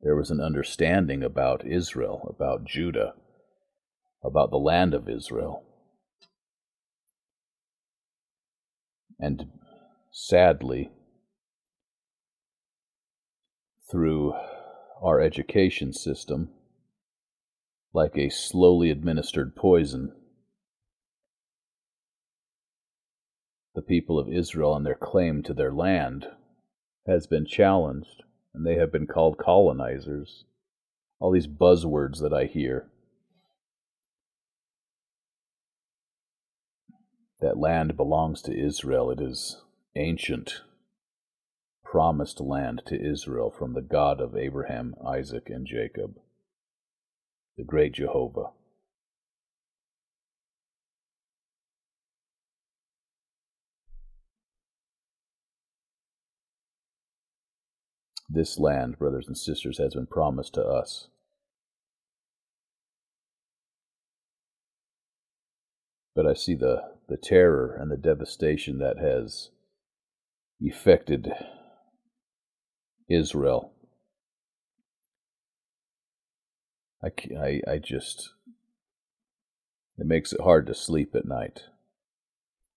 There 0.00 0.16
was 0.16 0.30
an 0.30 0.40
understanding 0.40 1.22
about 1.22 1.66
Israel, 1.66 2.26
about 2.28 2.64
Judah, 2.64 3.14
about 4.24 4.50
the 4.50 4.58
land 4.58 4.94
of 4.94 5.08
Israel. 5.08 5.62
And 9.18 9.46
sadly, 10.10 10.90
through 13.90 14.34
our 15.00 15.20
education 15.20 15.92
system, 15.92 16.50
like 17.94 18.16
a 18.16 18.30
slowly 18.30 18.90
administered 18.90 19.54
poison. 19.54 20.12
The 23.74 23.82
people 23.82 24.18
of 24.18 24.32
Israel 24.32 24.74
and 24.74 24.84
their 24.84 24.94
claim 24.94 25.42
to 25.44 25.54
their 25.54 25.72
land 25.72 26.26
has 27.06 27.26
been 27.26 27.46
challenged, 27.46 28.22
and 28.54 28.66
they 28.66 28.76
have 28.76 28.92
been 28.92 29.06
called 29.06 29.38
colonizers. 29.38 30.44
All 31.20 31.32
these 31.32 31.46
buzzwords 31.46 32.20
that 32.20 32.32
I 32.32 32.46
hear. 32.46 32.88
That 37.40 37.58
land 37.58 37.96
belongs 37.96 38.40
to 38.42 38.58
Israel. 38.58 39.10
It 39.10 39.20
is 39.20 39.62
ancient, 39.96 40.62
promised 41.84 42.40
land 42.40 42.82
to 42.86 43.00
Israel 43.00 43.50
from 43.50 43.74
the 43.74 43.82
God 43.82 44.20
of 44.20 44.36
Abraham, 44.36 44.94
Isaac, 45.04 45.50
and 45.50 45.66
Jacob 45.66 46.16
the 47.62 47.66
great 47.66 47.92
Jehovah. 47.92 48.50
This 58.28 58.58
land, 58.58 58.98
brothers 58.98 59.28
and 59.28 59.38
sisters, 59.38 59.78
has 59.78 59.94
been 59.94 60.06
promised 60.06 60.54
to 60.54 60.62
us. 60.62 61.06
But 66.16 66.26
I 66.26 66.34
see 66.34 66.56
the, 66.56 66.82
the 67.08 67.16
terror 67.16 67.78
and 67.80 67.92
the 67.92 67.96
devastation 67.96 68.78
that 68.78 68.98
has 68.98 69.50
affected 70.66 71.30
Israel 73.08 73.72
I, 77.04 77.10
I, 77.36 77.60
I 77.72 77.78
just, 77.78 78.30
it 79.98 80.06
makes 80.06 80.32
it 80.32 80.40
hard 80.40 80.66
to 80.66 80.74
sleep 80.74 81.14
at 81.14 81.24
night. 81.24 81.64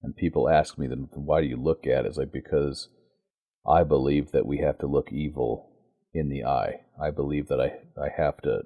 And 0.02 0.16
people 0.16 0.50
ask 0.50 0.78
me, 0.78 0.88
then 0.88 1.10
why 1.14 1.42
do 1.42 1.48
you 1.48 1.58
look 1.58 1.88
at 1.88 2.06
it? 2.06 2.10
It's 2.10 2.18
like, 2.18 2.32
because 2.32 2.90
I 3.68 3.84
believe 3.84 4.32
that 4.32 4.46
we 4.46 4.60
have 4.60 4.78
to 4.80 4.88
look 4.88 5.12
evil 5.12 5.72
in 6.14 6.30
the 6.30 6.46
eye. 6.46 6.82
I 7.02 7.12
believe 7.12 7.48
that 7.48 7.60
I, 7.60 7.80
I 8.00 8.10
have 8.16 8.38
to, 8.42 8.62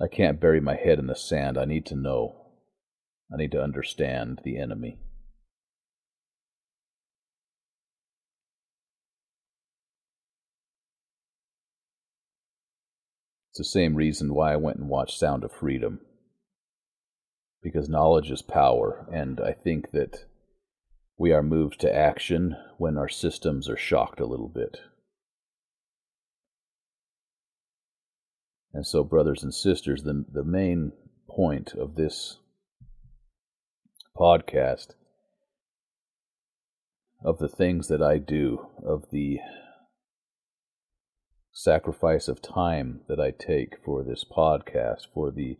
I 0.00 0.08
can't 0.08 0.40
bury 0.40 0.60
my 0.60 0.76
head 0.76 0.98
in 0.98 1.06
the 1.06 1.14
sand. 1.14 1.58
I 1.58 1.64
need 1.64 1.86
to 1.86 1.94
know. 1.94 2.36
I 3.32 3.36
need 3.36 3.52
to 3.52 3.62
understand 3.62 4.40
the 4.44 4.58
enemy. 4.58 4.98
It's 13.52 13.58
the 13.58 13.64
same 13.64 13.94
reason 13.96 14.32
why 14.32 14.54
I 14.54 14.56
went 14.56 14.78
and 14.78 14.88
watched 14.88 15.18
Sound 15.18 15.44
of 15.44 15.52
Freedom. 15.52 16.00
Because 17.62 17.86
knowledge 17.86 18.30
is 18.30 18.40
power, 18.40 19.06
and 19.12 19.38
I 19.40 19.52
think 19.52 19.90
that 19.90 20.24
We 21.18 21.32
are 21.32 21.42
moved 21.42 21.80
to 21.82 21.94
action 21.94 22.56
when 22.78 22.96
our 22.96 23.08
systems 23.08 23.68
are 23.68 23.76
shocked 23.76 24.18
a 24.18 24.26
little 24.26 24.48
bit. 24.48 24.78
And 28.72 28.86
so, 28.86 29.04
brothers 29.04 29.42
and 29.42 29.54
sisters, 29.54 30.02
the, 30.02 30.24
the 30.32 30.42
main 30.42 30.92
point 31.28 31.74
of 31.74 31.94
this 31.94 32.38
podcast, 34.16 34.94
of 37.24 37.38
the 37.38 37.48
things 37.48 37.88
that 37.88 38.02
I 38.02 38.18
do, 38.18 38.66
of 38.84 39.10
the 39.12 39.38
sacrifice 41.52 42.28
of 42.28 42.40
time 42.40 43.00
that 43.08 43.20
I 43.20 43.30
take 43.30 43.76
for 43.84 44.02
this 44.02 44.24
podcast, 44.24 45.06
for 45.14 45.30
the 45.30 45.58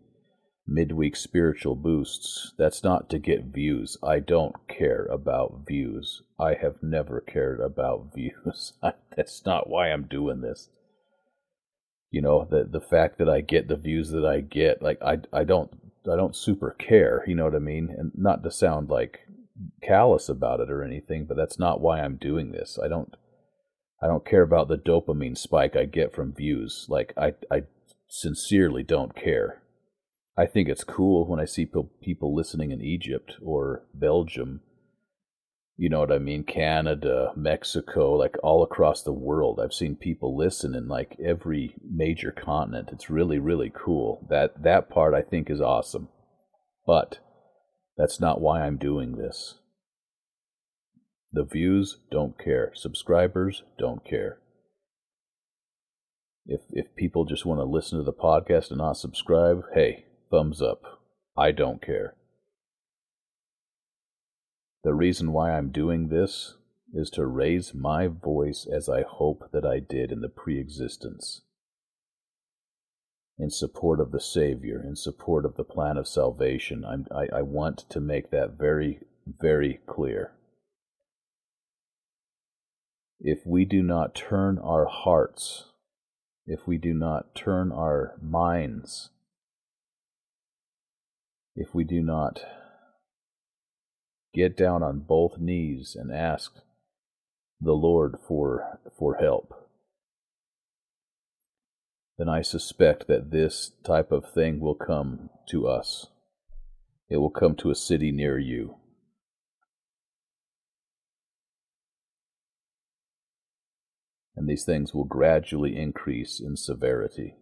midweek 0.67 1.17
spiritual 1.17 1.77
boosts, 1.77 2.55
that's 2.57 2.83
not 2.83 3.11
to 3.11 3.19
get 3.19 3.45
views. 3.45 3.99
I 4.03 4.21
don't 4.21 4.57
care 4.69 5.05
about 5.07 5.65
views. 5.67 6.23
I 6.39 6.55
have 6.55 6.83
never 6.83 7.21
cared 7.21 7.61
about 7.61 8.13
views. 8.15 8.73
that's 9.17 9.45
not 9.45 9.69
why 9.69 9.91
I'm 9.91 10.05
doing 10.05 10.41
this. 10.41 10.71
You 12.11 12.21
know, 12.21 12.47
the 12.51 12.65
the 12.65 12.81
fact 12.81 13.19
that 13.19 13.29
I 13.29 13.41
get 13.41 13.69
the 13.69 13.77
views 13.77 14.11
that 14.11 14.27
I 14.27 14.41
get, 14.41 14.83
like 14.83 15.01
I 15.03 15.19
I 15.33 15.45
don't 15.45 15.71
I 16.11 16.17
don't 16.17 16.37
super 16.37 16.77
care, 16.79 17.25
you 17.27 17.35
know 17.35 17.45
what 17.45 17.55
I 17.55 17.59
mean? 17.59 17.89
And 17.97 18.13
not 18.15 18.43
to 18.43 18.51
sound 18.51 18.91
like 18.91 19.21
callous 19.83 20.29
about 20.29 20.61
it 20.61 20.71
or 20.71 20.83
anything, 20.83 21.25
but 21.25 21.37
that's 21.37 21.59
not 21.59 21.81
why 21.81 22.01
I'm 22.01 22.17
doing 22.17 22.53
this. 22.53 22.79
I 22.83 22.89
don't 22.89 23.15
I 24.03 24.09
don't 24.09 24.27
care 24.27 24.43
about 24.43 24.69
the 24.69 24.77
dopamine 24.77 25.39
spike 25.39 25.77
I 25.77 25.85
get 25.85 26.13
from 26.13 26.35
views. 26.35 26.87
Like 26.89 27.13
I 27.17 27.35
I 27.51 27.63
sincerely 28.09 28.83
don't 28.83 29.15
care. 29.15 29.63
I 30.37 30.47
think 30.47 30.69
it's 30.69 30.83
cool 30.83 31.29
when 31.29 31.39
I 31.39 31.45
see 31.45 31.71
people 32.03 32.35
listening 32.35 32.73
in 32.73 32.81
Egypt 32.81 33.35
or 33.41 33.85
Belgium. 33.95 34.61
You 35.77 35.89
know 35.89 36.01
what 36.01 36.13
I 36.13 36.19
mean? 36.19 36.45
Canada, 36.45 37.33
Mexico, 37.37 38.15
like 38.15 38.37
all 38.43 38.63
across 38.63 39.03
the 39.03 39.13
world. 39.13 39.61
I've 39.61 39.73
seen 39.73 39.95
people 39.95 40.37
listen 40.37 40.75
in 40.75 40.89
like 40.89 41.17
every 41.25 41.75
major 41.89 42.33
continent. 42.33 42.89
It's 42.93 43.09
really 43.09 43.39
really 43.39 43.73
cool. 43.73 44.27
That 44.31 44.63
that 44.65 44.91
part 44.91 45.15
I 45.15 45.23
think 45.23 45.49
is 45.49 45.61
awesome. 45.61 46.09
But 46.87 47.21
that's 47.97 48.19
not 48.19 48.41
why 48.41 48.63
I'm 48.63 48.79
doing 48.79 49.13
this. 49.13 49.59
The 51.35 51.45
views 51.45 51.97
don't 52.11 52.39
care. 52.39 52.73
Subscribers 52.75 53.63
don't 53.79 54.05
care. 54.05 54.39
If 56.45 56.61
if 56.71 56.95
people 56.95 57.25
just 57.25 57.47
want 57.47 57.61
to 57.61 57.65
listen 57.65 57.99
to 57.99 58.05
the 58.05 58.13
podcast 58.13 58.69
and 58.69 58.79
not 58.79 58.99
subscribe, 58.99 59.65
hey, 59.73 60.05
thumbs 60.31 60.61
up. 60.61 61.01
I 61.37 61.53
don't 61.53 61.81
care. 61.81 62.17
The 64.85 64.93
reason 64.93 65.33
why 65.33 65.53
I'm 65.53 65.71
doing 65.71 66.09
this 66.09 66.57
is 66.93 67.09
to 67.11 67.25
raise 67.25 67.73
my 67.73 68.09
voice 68.09 68.67
as 68.71 68.91
I 68.91 69.03
hope 69.03 69.51
that 69.53 69.65
I 69.65 69.79
did 69.79 70.13
in 70.13 70.21
the 70.21 70.29
pre 70.29 70.61
existence, 70.61 71.41
in 73.39 73.49
support 73.49 74.01
of 74.01 74.13
the 74.13 74.21
Savior, 74.21 74.85
in 74.87 74.97
support 74.97 75.47
of 75.47 75.57
the 75.57 75.65
plan 75.65 75.97
of 75.97 76.07
salvation. 76.07 76.85
I'm, 76.85 77.07
I, 77.11 77.39
I 77.39 77.43
want 77.43 77.89
to 77.89 78.01
make 78.01 78.31
that 78.33 78.59
very, 78.59 79.01
very 79.27 79.81
clear 79.87 80.33
if 83.25 83.47
we 83.47 83.65
do 83.65 83.83
not 83.85 84.17
turn 84.17 84.59
our 84.59 84.87
hearts, 84.87 85.67
if 86.45 86.67
we 86.67 86.77
do 86.77 86.93
not 86.93 87.37
turn 87.37 87.71
our 87.71 88.17
minds, 88.21 89.11
if 91.55 91.73
we 91.73 91.85
do 91.85 92.03
not 92.03 92.41
get 94.35 94.57
down 94.57 94.83
on 94.83 94.99
both 94.99 95.39
knees 95.39 95.97
and 95.99 96.13
ask 96.13 96.53
the 97.61 97.75
Lord 97.75 98.17
for, 98.27 98.81
for 98.99 99.15
help, 99.15 99.55
then 102.19 102.29
I 102.29 102.43
suspect 102.43 103.07
that 103.07 103.31
this 103.31 103.71
type 103.85 104.11
of 104.11 104.33
thing 104.33 104.59
will 104.59 104.75
come 104.75 105.31
to 105.51 105.69
us. 105.69 106.09
It 107.09 107.19
will 107.19 107.31
come 107.31 107.55
to 107.57 107.71
a 107.71 107.77
city 107.77 108.11
near 108.11 108.37
you. 108.37 108.79
And 114.37 114.49
these 114.49 114.65
things 114.65 114.95
will 114.95 115.05
gradually 115.05 115.77
increase 115.77 116.41
in 116.41 116.57
severity. 116.57 117.37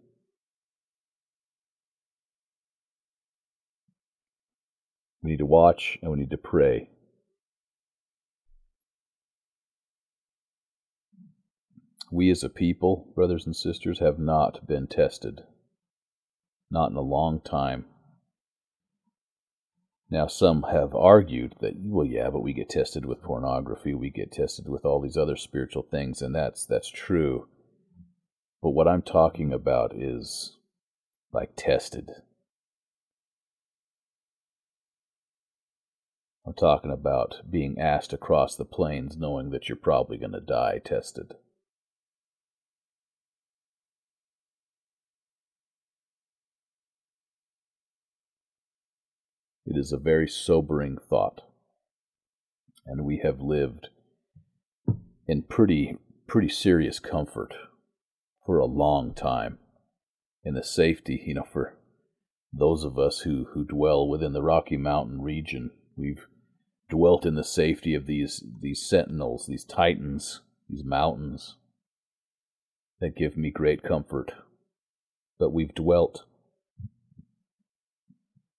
We 5.23 5.31
need 5.31 5.39
to 5.39 5.45
watch 5.45 5.99
and 6.01 6.11
we 6.11 6.17
need 6.17 6.31
to 6.31 6.37
pray. 6.37 6.89
We 12.11 12.29
as 12.29 12.43
a 12.43 12.49
people, 12.49 13.07
brothers 13.15 13.45
and 13.45 13.55
sisters, 13.55 13.99
have 13.99 14.19
not 14.19 14.67
been 14.67 14.87
tested. 14.87 15.43
Not 16.69 16.91
in 16.91 16.97
a 16.97 17.01
long 17.01 17.39
time. 17.39 17.85
Now, 20.11 20.27
some 20.27 20.63
have 20.63 20.93
argued 20.93 21.55
that, 21.61 21.75
well, 21.77 22.05
yeah, 22.05 22.29
but 22.29 22.43
we 22.43 22.51
get 22.51 22.67
tested 22.69 23.05
with 23.05 23.21
pornography, 23.21 23.93
we 23.93 24.09
get 24.09 24.33
tested 24.33 24.67
with 24.67 24.83
all 24.83 24.99
these 24.99 25.15
other 25.15 25.37
spiritual 25.37 25.83
things, 25.83 26.21
and 26.21 26.35
that's 26.35 26.65
that's 26.65 26.89
true. 26.89 27.47
But 28.61 28.71
what 28.71 28.89
I'm 28.89 29.03
talking 29.03 29.53
about 29.53 29.95
is 29.95 30.57
like 31.31 31.51
tested. 31.55 32.11
I'm 36.45 36.55
talking 36.55 36.91
about 36.91 37.49
being 37.49 37.79
asked 37.79 38.11
across 38.11 38.57
the 38.57 38.65
plains 38.65 39.15
knowing 39.15 39.51
that 39.51 39.69
you're 39.69 39.77
probably 39.77 40.17
going 40.17 40.33
to 40.33 40.41
die 40.41 40.81
tested. 40.83 41.35
It 49.71 49.77
is 49.77 49.93
a 49.93 49.97
very 49.97 50.27
sobering 50.27 50.97
thought. 50.97 51.43
And 52.85 53.05
we 53.05 53.19
have 53.19 53.39
lived 53.39 53.87
in 55.29 55.43
pretty 55.43 55.95
pretty 56.27 56.49
serious 56.49 56.99
comfort 56.99 57.53
for 58.45 58.59
a 58.59 58.65
long 58.65 59.13
time. 59.13 59.59
In 60.43 60.55
the 60.55 60.63
safety, 60.63 61.23
you 61.25 61.35
know, 61.35 61.47
for 61.49 61.77
those 62.51 62.83
of 62.83 62.99
us 62.99 63.21
who, 63.21 63.45
who 63.53 63.63
dwell 63.63 64.09
within 64.09 64.33
the 64.33 64.43
Rocky 64.43 64.75
Mountain 64.75 65.21
region, 65.21 65.71
we've 65.95 66.27
dwelt 66.89 67.25
in 67.25 67.35
the 67.35 67.43
safety 67.45 67.95
of 67.95 68.07
these 68.07 68.43
these 68.59 68.85
sentinels, 68.85 69.45
these 69.47 69.63
titans, 69.63 70.41
these 70.67 70.83
mountains 70.83 71.55
that 72.99 73.15
give 73.15 73.37
me 73.37 73.51
great 73.51 73.83
comfort. 73.83 74.33
But 75.39 75.53
we've 75.53 75.73
dwelt 75.73 76.25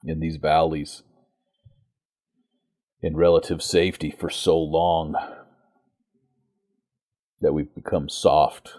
in 0.04 0.20
these 0.20 0.36
valleys 0.36 1.02
in 3.02 3.16
relative 3.16 3.62
safety 3.62 4.10
for 4.10 4.30
so 4.30 4.58
long 4.58 5.16
that 7.40 7.52
we've 7.52 7.74
become 7.74 8.08
soft. 8.08 8.74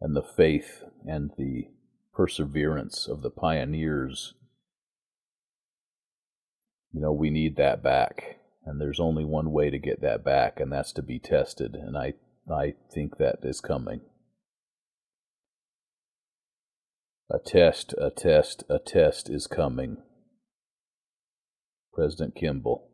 And 0.00 0.16
the 0.16 0.22
faith 0.22 0.82
and 1.06 1.30
the 1.36 1.68
perseverance 2.14 3.06
of 3.06 3.22
the 3.22 3.30
pioneers, 3.30 4.34
you 6.92 7.00
know, 7.00 7.12
we 7.12 7.30
need 7.30 7.56
that 7.56 7.82
back. 7.82 8.38
And 8.64 8.80
there's 8.80 9.00
only 9.00 9.24
one 9.24 9.52
way 9.52 9.68
to 9.68 9.78
get 9.78 10.00
that 10.00 10.24
back, 10.24 10.58
and 10.58 10.72
that's 10.72 10.92
to 10.92 11.02
be 11.02 11.18
tested. 11.18 11.74
And 11.74 11.98
I, 11.98 12.14
I 12.50 12.74
think 12.90 13.18
that 13.18 13.40
is 13.42 13.60
coming. 13.60 14.00
A 17.30 17.38
test, 17.38 17.94
a 17.96 18.10
test, 18.10 18.64
a 18.68 18.78
test 18.78 19.30
is 19.30 19.46
coming. 19.46 19.96
President 21.94 22.34
Kimball. 22.34 22.90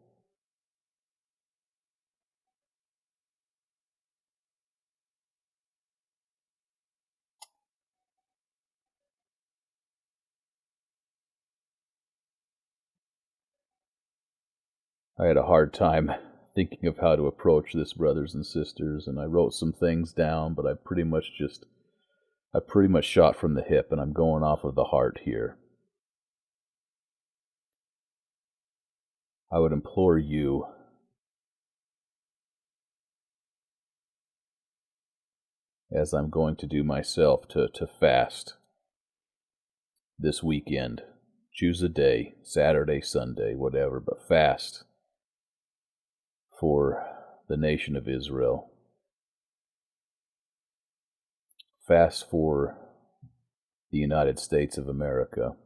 I 15.18 15.26
had 15.26 15.37
a 15.37 15.43
hard 15.43 15.74
time 15.74 16.12
thinking 16.55 16.87
of 16.87 16.99
how 16.99 17.16
to 17.16 17.26
approach 17.26 17.72
this, 17.72 17.95
brothers 17.95 18.35
and 18.35 18.47
sisters, 18.47 19.09
and 19.09 19.18
I 19.18 19.24
wrote 19.24 19.55
some 19.55 19.72
things 19.72 20.12
down, 20.12 20.55
but 20.55 20.66
I 20.66 20.74
pretty 20.74 21.05
much 21.05 21.33
just 21.37 21.66
I 22.55 22.59
pretty 22.61 22.88
much 22.88 23.05
shot 23.05 23.36
from 23.36 23.55
the 23.55 23.62
hip, 23.62 23.92
and 23.92 24.01
I'm 24.01 24.12
going 24.12 24.42
off 24.42 24.64
of 24.64 24.74
the 24.74 24.84
heart 24.84 25.20
here. 25.24 25.57
I 29.53 29.59
would 29.59 29.72
implore 29.72 30.18
you 30.18 30.66
as 35.92 36.12
I'm 36.12 36.30
going 36.30 36.57
to 36.57 36.66
do 36.66 36.84
myself 36.84 37.48
to, 37.48 37.68
to 37.74 37.86
fast 37.86 38.55
this 40.18 40.42
weekend 40.42 41.03
Choose 41.53 41.82
a 41.82 41.88
day, 41.88 42.36
Saturday, 42.42 43.01
Sunday, 43.01 43.55
whatever, 43.55 44.01
but 44.01 44.26
fast 44.26 44.84
for 46.59 47.05
the 47.48 47.57
nation 47.57 47.96
of 47.96 48.09
Israel. 48.09 48.69
Fast 51.91 52.30
for 52.30 52.78
the 53.91 53.99
United 53.99 54.38
States 54.38 54.78
of 54.78 54.86
America. 54.86 55.57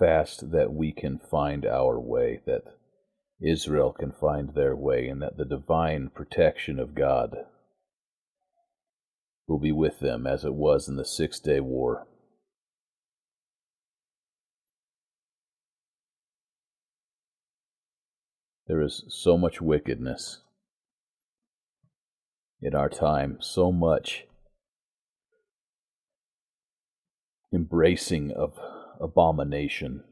Fast 0.00 0.50
that 0.50 0.72
we 0.72 0.90
can 0.90 1.20
find 1.20 1.64
our 1.64 2.00
way, 2.00 2.40
that 2.44 2.64
Israel 3.40 3.92
can 3.92 4.10
find 4.10 4.56
their 4.56 4.74
way, 4.74 5.06
and 5.06 5.22
that 5.22 5.36
the 5.36 5.44
divine 5.44 6.10
protection 6.12 6.80
of 6.80 6.96
God 6.96 7.36
will 9.46 9.60
be 9.60 9.70
with 9.70 10.00
them 10.00 10.26
as 10.26 10.44
it 10.44 10.54
was 10.54 10.88
in 10.88 10.96
the 10.96 11.04
Six 11.04 11.38
Day 11.38 11.60
War. 11.60 12.08
There 18.66 18.82
is 18.82 19.04
so 19.06 19.38
much 19.38 19.60
wickedness 19.60 20.40
in 22.60 22.74
our 22.74 22.88
time, 22.88 23.38
so 23.40 23.70
much 23.70 24.24
embracing 27.52 28.32
of 28.32 28.58
abomination. 29.00 30.02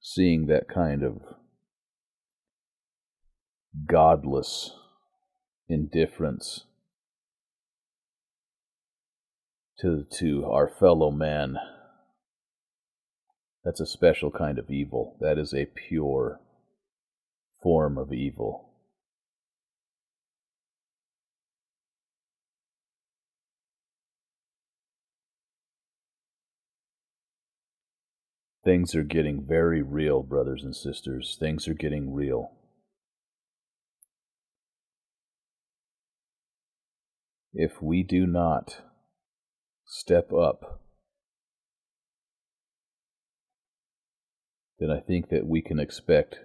Seeing 0.00 0.46
that 0.46 0.68
kind 0.68 1.02
of 1.02 1.22
godless 3.88 4.70
indifference 5.68 6.66
to 9.80 10.04
to 10.10 10.44
our 10.46 10.68
fellow 10.68 11.10
man 11.10 11.56
that's 13.64 13.80
a 13.80 13.86
special 13.86 14.30
kind 14.30 14.58
of 14.58 14.70
evil 14.70 15.16
that 15.20 15.38
is 15.38 15.52
a 15.52 15.66
pure 15.66 16.40
form 17.62 17.98
of 17.98 18.12
evil 18.12 18.70
Things 28.64 28.94
are 28.94 29.02
getting 29.02 29.44
very 29.44 29.82
real, 29.82 30.22
brothers 30.22 30.64
and 30.64 30.74
sisters. 30.74 31.36
Things 31.38 31.68
are 31.68 31.74
getting 31.74 32.14
real. 32.14 32.52
if 37.54 37.80
we 37.80 38.02
do 38.02 38.26
not 38.26 38.80
step 39.94 40.32
up, 40.32 40.80
then 44.80 44.90
I 44.90 44.98
think 44.98 45.28
that 45.28 45.46
we 45.46 45.62
can 45.62 45.78
expect 45.78 46.40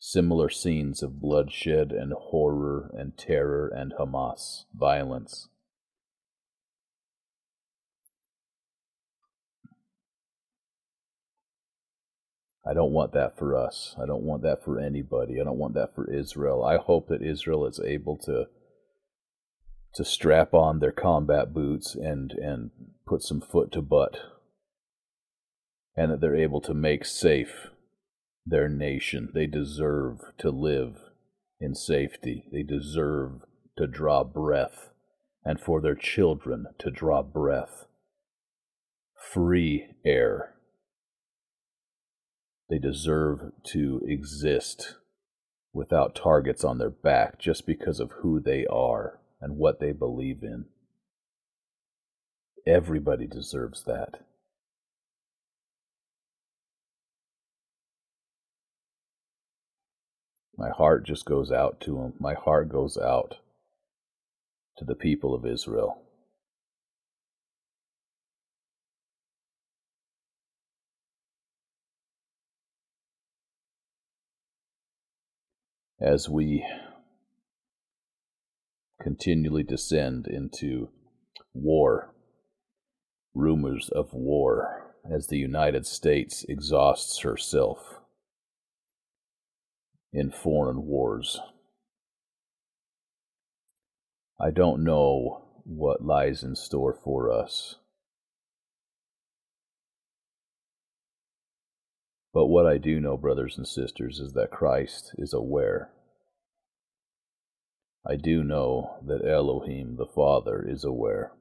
similar 0.00 0.48
scenes 0.48 1.00
of 1.00 1.20
bloodshed 1.20 1.92
and 1.92 2.12
horror 2.12 2.90
and 2.98 3.16
terror 3.16 3.68
and 3.68 3.92
Hamas 3.92 4.64
violence. 4.74 5.48
I 12.66 12.74
don't 12.74 12.92
want 12.92 13.12
that 13.12 13.38
for 13.38 13.56
us. 13.56 13.94
I 14.02 14.06
don't 14.06 14.24
want 14.24 14.42
that 14.42 14.64
for 14.64 14.80
anybody. 14.80 15.40
I 15.40 15.44
don't 15.44 15.58
want 15.58 15.74
that 15.74 15.94
for 15.94 16.12
Israel. 16.12 16.64
I 16.64 16.78
hope 16.78 17.06
that 17.08 17.22
Israel 17.22 17.64
is 17.64 17.78
able 17.78 18.16
to 18.24 18.46
to 19.94 20.04
strap 20.04 20.54
on 20.54 20.78
their 20.78 20.92
combat 20.92 21.52
boots 21.52 21.94
and 21.94 22.32
and 22.32 22.70
put 23.06 23.22
some 23.22 23.40
foot 23.40 23.70
to 23.72 23.82
butt. 23.82 24.18
And 25.94 26.10
that 26.10 26.20
they're 26.20 26.36
able 26.36 26.62
to 26.62 26.72
make 26.72 27.04
safe 27.04 27.68
their 28.46 28.68
nation. 28.68 29.30
They 29.34 29.46
deserve 29.46 30.20
to 30.38 30.50
live 30.50 30.96
in 31.60 31.74
safety. 31.74 32.46
They 32.50 32.62
deserve 32.62 33.42
to 33.76 33.86
draw 33.86 34.24
breath. 34.24 34.88
And 35.44 35.60
for 35.60 35.80
their 35.80 35.96
children 35.96 36.66
to 36.78 36.90
draw 36.90 37.22
breath. 37.22 37.86
Free 39.32 39.88
air. 40.04 40.54
They 42.70 42.78
deserve 42.78 43.52
to 43.64 44.00
exist 44.06 44.94
without 45.74 46.14
targets 46.14 46.64
on 46.64 46.78
their 46.78 46.90
back 46.90 47.38
just 47.38 47.66
because 47.66 48.00
of 48.00 48.12
who 48.22 48.40
they 48.40 48.64
are 48.66 49.18
and 49.42 49.56
what 49.56 49.80
they 49.80 49.92
believe 49.92 50.42
in. 50.42 50.64
Everybody 52.66 53.26
deserves 53.26 53.84
that. 53.84 54.20
My 60.56 60.70
heart 60.70 61.04
just 61.04 61.24
goes 61.24 61.50
out 61.50 61.80
to 61.80 61.96
them. 61.96 62.12
My 62.20 62.34
heart 62.34 62.68
goes 62.68 62.96
out 62.96 63.38
to 64.78 64.84
the 64.84 64.94
people 64.94 65.34
of 65.34 65.44
Israel. 65.44 66.02
As 76.00 76.28
we 76.28 76.64
continually 79.02 79.62
descend 79.62 80.26
into 80.26 80.88
war, 81.52 82.14
rumors 83.34 83.88
of 83.90 84.12
war, 84.12 84.94
as 85.10 85.26
the 85.26 85.38
United 85.38 85.86
States 85.86 86.44
exhausts 86.48 87.20
herself 87.20 88.00
in 90.12 90.30
foreign 90.30 90.86
wars. 90.86 91.40
I 94.40 94.50
don't 94.50 94.84
know 94.84 95.44
what 95.64 96.04
lies 96.04 96.42
in 96.42 96.54
store 96.54 96.98
for 97.04 97.32
us. 97.32 97.76
But 102.34 102.46
what 102.46 102.66
I 102.66 102.78
do 102.78 102.98
know, 103.00 103.16
brothers 103.16 103.58
and 103.58 103.68
sisters, 103.68 104.18
is 104.18 104.32
that 104.32 104.50
Christ 104.50 105.14
is 105.18 105.34
aware 105.34 105.90
I 108.04 108.16
do 108.16 108.42
know 108.42 108.96
that 109.06 109.24
Elohim 109.24 109.96
the 109.96 110.06
Father 110.06 110.64
is 110.68 110.82
aware. 110.82 111.32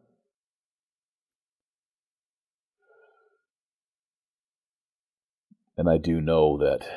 And 5.76 5.89
I 5.89 5.97
do 5.97 6.22
know 6.22 6.59
that 6.59 6.88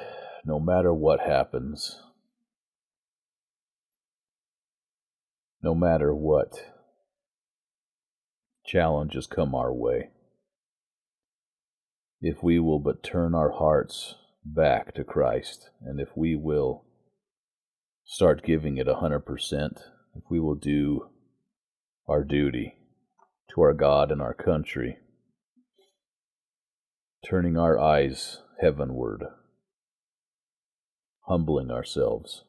no 0.44 0.60
matter 0.60 0.92
what 0.92 1.20
happens, 1.20 2.02
no 5.62 5.74
matter 5.74 6.14
what 6.14 6.66
challenges 8.66 9.26
come 9.26 9.54
our 9.54 9.72
way, 9.72 10.10
if 12.20 12.42
we 12.42 12.58
will 12.58 12.80
but 12.80 13.02
turn 13.02 13.34
our 13.34 13.50
hearts 13.50 14.16
back 14.44 14.92
to 14.94 15.04
Christ, 15.04 15.70
and 15.82 15.98
if 15.98 16.14
we 16.14 16.36
will 16.36 16.83
start 18.04 18.44
giving 18.44 18.76
it 18.76 18.86
a 18.86 18.94
100%, 18.94 19.80
if 20.14 20.22
we 20.30 20.38
will 20.38 20.54
do 20.54 21.08
our 22.06 22.22
duty 22.22 22.76
to 23.50 23.62
our 23.62 23.72
God 23.72 24.12
and 24.12 24.20
our 24.20 24.34
country, 24.34 24.98
turning 27.24 27.56
our 27.56 27.78
eyes 27.78 28.40
heavenward, 28.60 29.24
humbling 31.26 31.70
ourselves, 31.70 32.44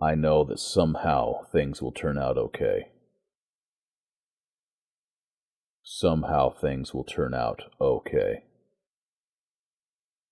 I 0.00 0.14
know 0.14 0.44
that 0.44 0.60
somehow 0.60 1.44
things 1.50 1.82
will 1.82 1.90
turn 1.90 2.18
out 2.18 2.38
okay. 2.38 2.90
Somehow 5.82 6.50
things 6.50 6.94
will 6.94 7.02
turn 7.02 7.34
out 7.34 7.62
okay. 7.80 8.44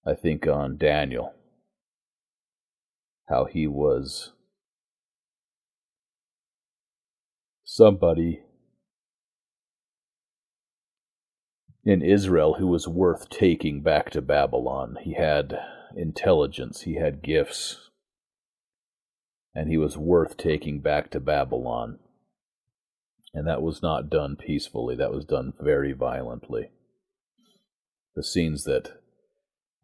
I 0.06 0.14
think 0.14 0.46
on 0.46 0.76
Daniel 0.76 1.35
how 3.28 3.44
he 3.46 3.66
was 3.66 4.32
somebody 7.64 8.42
in 11.84 12.02
Israel 12.02 12.54
who 12.54 12.66
was 12.66 12.88
worth 12.88 13.28
taking 13.30 13.82
back 13.82 14.10
to 14.10 14.22
Babylon. 14.22 14.98
He 15.02 15.14
had 15.14 15.58
intelligence, 15.96 16.82
he 16.82 16.96
had 16.96 17.22
gifts, 17.22 17.90
and 19.54 19.70
he 19.70 19.76
was 19.78 19.96
worth 19.96 20.36
taking 20.36 20.80
back 20.80 21.10
to 21.10 21.20
Babylon. 21.20 21.98
And 23.34 23.46
that 23.46 23.62
was 23.62 23.82
not 23.82 24.10
done 24.10 24.36
peacefully, 24.36 24.96
that 24.96 25.12
was 25.12 25.24
done 25.24 25.52
very 25.60 25.92
violently. 25.92 26.70
the 28.16 28.22
scenes 28.24 28.64
that 28.64 29.00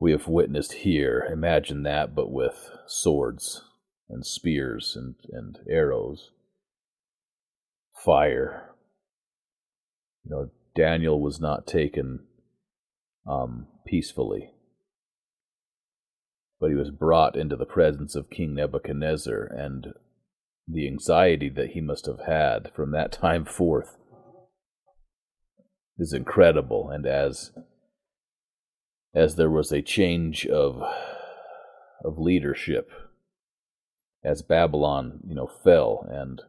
we 0.03 0.11
have 0.11 0.27
witnessed 0.27 0.73
here, 0.73 1.25
imagine 1.33 1.85
that, 1.85 2.13
but 2.13 2.29
with 2.29 2.71
swords 2.89 3.63
and 4.11 4.27
spears 4.27 4.97
and, 4.97 5.15
and 5.31 5.61
arrows, 5.71 6.33
fire. 8.05 8.75
You 10.25 10.31
know, 10.33 10.51
Daniel 10.75 11.21
was 11.21 11.41
not 11.41 11.69
taken 11.69 12.25
um, 13.31 13.69
peacefully, 13.87 14.51
but 16.59 16.71
he 16.71 16.75
was 16.75 16.91
brought 16.91 17.37
into 17.37 17.55
the 17.55 17.65
presence 17.65 18.17
of 18.17 18.29
King 18.29 18.57
Nebuchadnezzar, 18.57 19.45
and 19.45 19.93
the 20.67 20.89
anxiety 20.89 21.49
that 21.51 21.71
he 21.75 21.81
must 21.81 22.07
have 22.07 22.23
had 22.27 22.73
from 22.75 22.91
that 22.91 23.13
time 23.23 23.45
forth 23.45 23.95
is 25.97 26.13
incredible. 26.13 26.91
And 26.91 27.07
as 27.07 27.53
as 29.15 29.37
there 29.37 29.51
was 29.51 29.73
a 29.73 29.83
change 29.83 30.47
of 30.47 30.83
of 32.05 32.19
leadership 32.19 32.91
as 34.25 34.43
Babylon, 34.43 35.21
you 35.27 35.35
know, 35.35 35.51
fell 35.63 36.07
and 36.11 36.43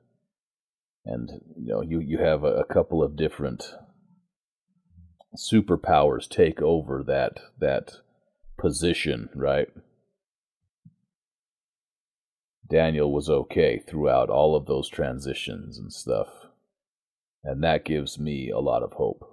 and 1.05 1.41
you 1.57 1.67
know 1.67 1.81
you 1.81 1.99
you 1.99 2.17
have 2.19 2.43
a, 2.43 2.55
a 2.55 2.65
couple 2.65 3.03
of 3.03 3.15
different 3.15 3.73
superpowers 5.35 6.29
take 6.29 6.61
over 6.61 7.03
that 7.03 7.39
that 7.59 7.97
position, 8.57 9.29
right? 9.35 9.69
Daniel 12.69 13.11
was 13.11 13.29
okay 13.29 13.77
throughout 13.77 14.29
all 14.29 14.55
of 14.55 14.65
those 14.65 14.89
transitions 14.89 15.77
and 15.77 15.91
stuff. 15.91 16.29
And 17.43 17.61
that 17.63 17.83
gives 17.83 18.17
me 18.17 18.49
a 18.49 18.59
lot 18.59 18.83
of 18.83 18.93
hope. 18.93 19.32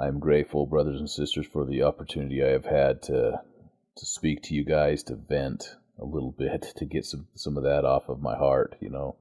I 0.00 0.08
am 0.08 0.18
grateful, 0.18 0.64
brothers 0.64 0.98
and 0.98 1.10
sisters, 1.10 1.46
for 1.46 1.66
the 1.66 1.82
opportunity 1.82 2.42
I 2.42 2.48
have 2.48 2.64
had 2.64 3.02
to 3.02 3.42
to 3.96 4.06
speak 4.06 4.42
to 4.44 4.54
you 4.54 4.64
guys, 4.64 5.02
to 5.04 5.14
vent 5.14 5.76
a 5.98 6.06
little 6.06 6.32
bit, 6.32 6.72
to 6.76 6.86
get 6.86 7.04
some 7.04 7.28
some 7.34 7.58
of 7.58 7.64
that 7.64 7.84
off 7.84 8.08
of 8.08 8.22
my 8.22 8.34
heart, 8.34 8.76
you 8.80 8.88
know. 8.88 9.16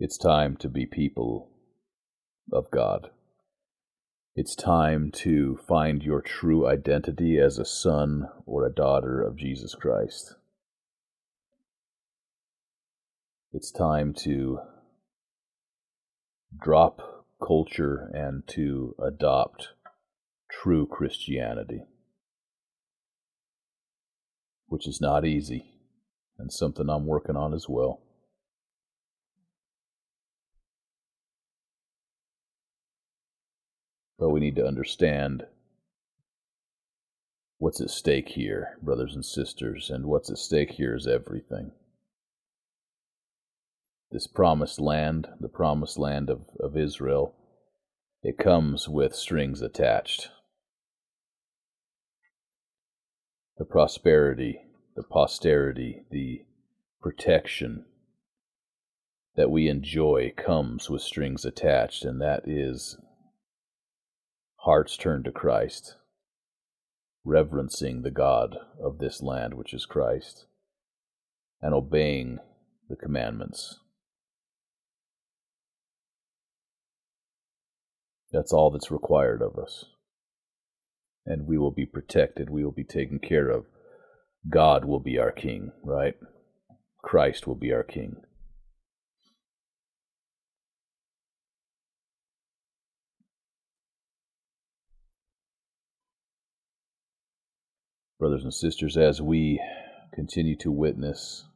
It's 0.00 0.18
time 0.18 0.56
to 0.56 0.68
be 0.68 0.86
people 0.86 1.50
of 2.52 2.68
God. 2.72 3.10
It's 4.34 4.56
time 4.56 5.12
to 5.12 5.56
find 5.68 6.02
your 6.02 6.20
true 6.20 6.66
identity 6.66 7.38
as 7.38 7.58
a 7.58 7.64
son 7.64 8.28
or 8.44 8.66
a 8.66 8.72
daughter 8.72 9.22
of 9.22 9.36
Jesus 9.36 9.76
Christ. 9.76 10.34
It's 13.52 13.70
time 13.70 14.12
to 14.24 14.58
drop 16.60 17.26
culture 17.40 18.10
and 18.12 18.46
to 18.48 18.94
adopt 19.02 19.68
true 20.50 20.86
Christianity, 20.86 21.82
which 24.66 24.86
is 24.88 25.00
not 25.00 25.24
easy 25.24 25.72
and 26.38 26.52
something 26.52 26.90
I'm 26.90 27.06
working 27.06 27.36
on 27.36 27.54
as 27.54 27.66
well. 27.68 28.02
But 34.18 34.30
we 34.30 34.40
need 34.40 34.56
to 34.56 34.66
understand 34.66 35.44
what's 37.58 37.80
at 37.80 37.90
stake 37.90 38.30
here, 38.30 38.78
brothers 38.82 39.14
and 39.14 39.24
sisters, 39.24 39.88
and 39.88 40.06
what's 40.06 40.30
at 40.30 40.38
stake 40.38 40.72
here 40.72 40.94
is 40.94 41.06
everything 41.06 41.72
this 44.10 44.26
promised 44.26 44.80
land, 44.80 45.28
the 45.40 45.48
promised 45.48 45.98
land 45.98 46.30
of, 46.30 46.42
of 46.60 46.76
Israel, 46.76 47.34
it 48.22 48.38
comes 48.38 48.88
with 48.88 49.14
strings 49.14 49.62
attached. 49.62 50.28
The 53.58 53.64
prosperity, 53.64 54.60
the 54.94 55.02
posterity, 55.02 56.04
the 56.10 56.42
protection 57.00 57.84
that 59.36 59.50
we 59.50 59.68
enjoy 59.68 60.32
comes 60.36 60.88
with 60.88 61.02
strings 61.02 61.44
attached, 61.44 62.04
and 62.04 62.20
that 62.20 62.42
is 62.46 62.96
hearts 64.60 64.96
turned 64.96 65.24
to 65.24 65.30
Christ, 65.30 65.96
reverencing 67.24 68.02
the 68.02 68.10
God 68.10 68.56
of 68.82 68.98
this 68.98 69.22
land, 69.22 69.54
which 69.54 69.74
is 69.74 69.86
Christ, 69.86 70.46
and 71.60 71.74
obeying 71.74 72.38
the 72.88 72.96
commandments. 72.96 73.78
That's 78.36 78.52
all 78.52 78.70
that's 78.70 78.90
required 78.90 79.40
of 79.40 79.56
us. 79.58 79.86
And 81.24 81.46
we 81.46 81.56
will 81.56 81.70
be 81.70 81.86
protected. 81.86 82.50
We 82.50 82.66
will 82.66 82.70
be 82.70 82.84
taken 82.84 83.18
care 83.18 83.48
of. 83.48 83.64
God 84.46 84.84
will 84.84 85.00
be 85.00 85.18
our 85.18 85.32
king, 85.32 85.72
right? 85.82 86.12
Christ 87.02 87.46
will 87.46 87.54
be 87.54 87.72
our 87.72 87.82
king. 87.82 88.16
Brothers 98.20 98.44
and 98.44 98.52
sisters, 98.52 98.98
as 98.98 99.22
we 99.22 99.58
continue 100.12 100.56
to 100.56 100.70
witness, 100.70 101.46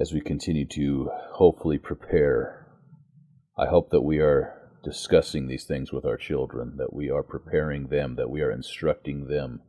as 0.00 0.12
we 0.12 0.20
continue 0.20 0.68
to 0.68 1.10
hopefully 1.32 1.78
prepare 1.78 2.61
I 3.56 3.66
hope 3.66 3.90
that 3.90 4.00
we 4.00 4.18
are 4.18 4.70
discussing 4.82 5.46
these 5.46 5.64
things 5.64 5.92
with 5.92 6.04
our 6.04 6.16
children, 6.16 6.76
that 6.78 6.92
we 6.92 7.10
are 7.10 7.22
preparing 7.22 7.88
them, 7.88 8.16
that 8.16 8.30
we 8.30 8.40
are 8.40 8.50
instructing 8.50 9.28
them. 9.28 9.60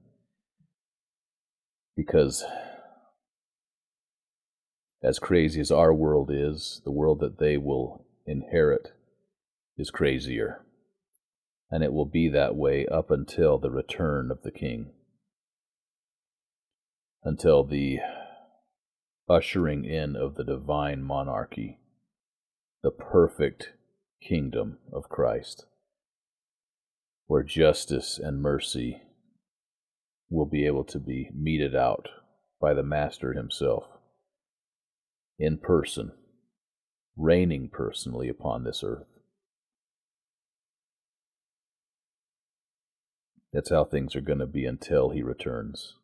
Because 1.96 2.46
as 5.04 5.20
crazy 5.20 5.60
as 5.60 5.70
our 5.70 5.94
world 5.94 6.30
is, 6.32 6.82
the 6.86 6.92
world 6.92 7.20
that 7.20 7.40
they 7.40 7.58
will 7.58 8.06
inherit 8.26 8.94
is 9.78 9.92
crazier. 9.92 10.62
And 11.70 11.84
it 11.84 11.92
will 11.92 12.06
be 12.06 12.30
that 12.30 12.56
way 12.56 12.86
up 12.86 13.12
until 13.12 13.58
the 13.58 13.72
return 13.72 14.32
of 14.32 14.44
the 14.44 14.52
King, 14.52 14.94
until 17.24 17.64
the 17.66 18.00
ushering 19.28 19.84
in 19.84 20.16
of 20.16 20.36
the 20.36 20.44
divine 20.44 21.04
monarchy 21.04 21.80
the 22.84 22.92
perfect 22.92 23.72
kingdom 24.22 24.78
of 24.92 25.08
Christ, 25.08 25.66
where 27.28 27.42
justice 27.42 28.20
and 28.22 28.42
mercy 28.42 29.02
will 30.30 30.46
be 30.46 30.66
able 30.66 30.84
to 30.84 31.00
be 31.00 31.30
meted 31.34 31.76
out 31.76 32.10
by 32.60 32.74
the 32.74 32.84
Master 32.84 33.34
himself 33.34 33.86
in 35.40 35.58
person, 35.58 36.12
reigning 37.16 37.70
personally 37.72 38.28
upon 38.28 38.64
this 38.64 38.84
earth. 38.84 39.08
That's 43.54 43.70
how 43.70 43.86
things 43.86 44.16
are 44.16 44.22
going 44.22 44.40
to 44.40 44.48
be 44.48 44.66
until 44.66 45.12
he 45.12 45.24
returns 45.24 45.96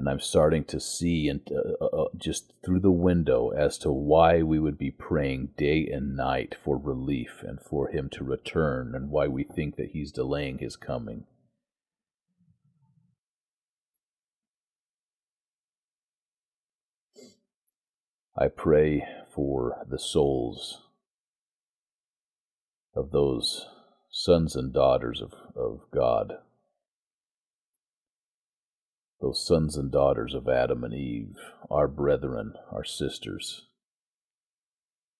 and 0.00 0.08
I'm 0.08 0.18
starting 0.18 0.64
to 0.64 0.80
see 0.80 1.28
and 1.28 1.42
uh, 1.52 1.84
uh, 1.84 2.04
uh, 2.04 2.08
just 2.16 2.54
through 2.64 2.80
the 2.80 2.90
window 2.90 3.50
as 3.50 3.76
to 3.80 3.92
why 3.92 4.40
we 4.40 4.58
would 4.58 4.78
be 4.78 4.90
praying 4.90 5.50
day 5.58 5.86
and 5.92 6.16
night 6.16 6.56
for 6.64 6.78
relief 6.78 7.42
and 7.46 7.60
for 7.60 7.88
him 7.88 8.08
to 8.12 8.24
return 8.24 8.94
and 8.94 9.10
why 9.10 9.28
we 9.28 9.44
think 9.44 9.76
that 9.76 9.90
he's 9.90 10.10
delaying 10.10 10.56
his 10.56 10.74
coming. 10.74 11.24
I 18.34 18.48
pray 18.48 19.04
for 19.34 19.84
the 19.86 19.98
souls 19.98 20.80
of 22.96 23.10
those 23.10 23.66
sons 24.10 24.56
and 24.56 24.72
daughters 24.72 25.20
of, 25.20 25.34
of 25.54 25.82
God 25.92 26.38
those 29.20 29.46
sons 29.46 29.76
and 29.76 29.92
daughters 29.92 30.34
of 30.34 30.48
Adam 30.48 30.82
and 30.82 30.94
Eve, 30.94 31.36
our 31.70 31.86
brethren, 31.86 32.54
our 32.72 32.84
sisters, 32.84 33.66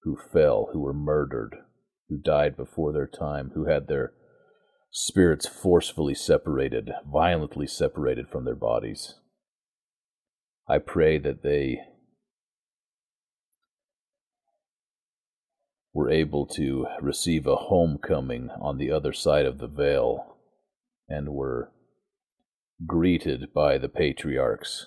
who 0.02 0.16
fell, 0.32 0.70
who 0.72 0.80
were 0.80 0.94
murdered, 0.94 1.56
who 2.08 2.16
died 2.16 2.56
before 2.56 2.92
their 2.92 3.06
time, 3.06 3.52
who 3.54 3.66
had 3.66 3.86
their 3.86 4.12
spirits 4.90 5.46
forcefully 5.46 6.14
separated, 6.14 6.90
violently 7.06 7.66
separated 7.66 8.28
from 8.28 8.44
their 8.44 8.56
bodies. 8.56 9.14
I 10.66 10.78
pray 10.78 11.18
that 11.18 11.42
they 11.42 11.80
were 15.92 16.10
able 16.10 16.46
to 16.46 16.86
receive 17.00 17.46
a 17.46 17.56
homecoming 17.56 18.48
on 18.60 18.78
the 18.78 18.90
other 18.90 19.12
side 19.12 19.44
of 19.44 19.58
the 19.58 19.66
veil 19.66 20.36
and 21.08 21.30
were 21.30 21.72
greeted 22.86 23.52
by 23.52 23.76
the 23.76 23.88
patriarchs 23.88 24.86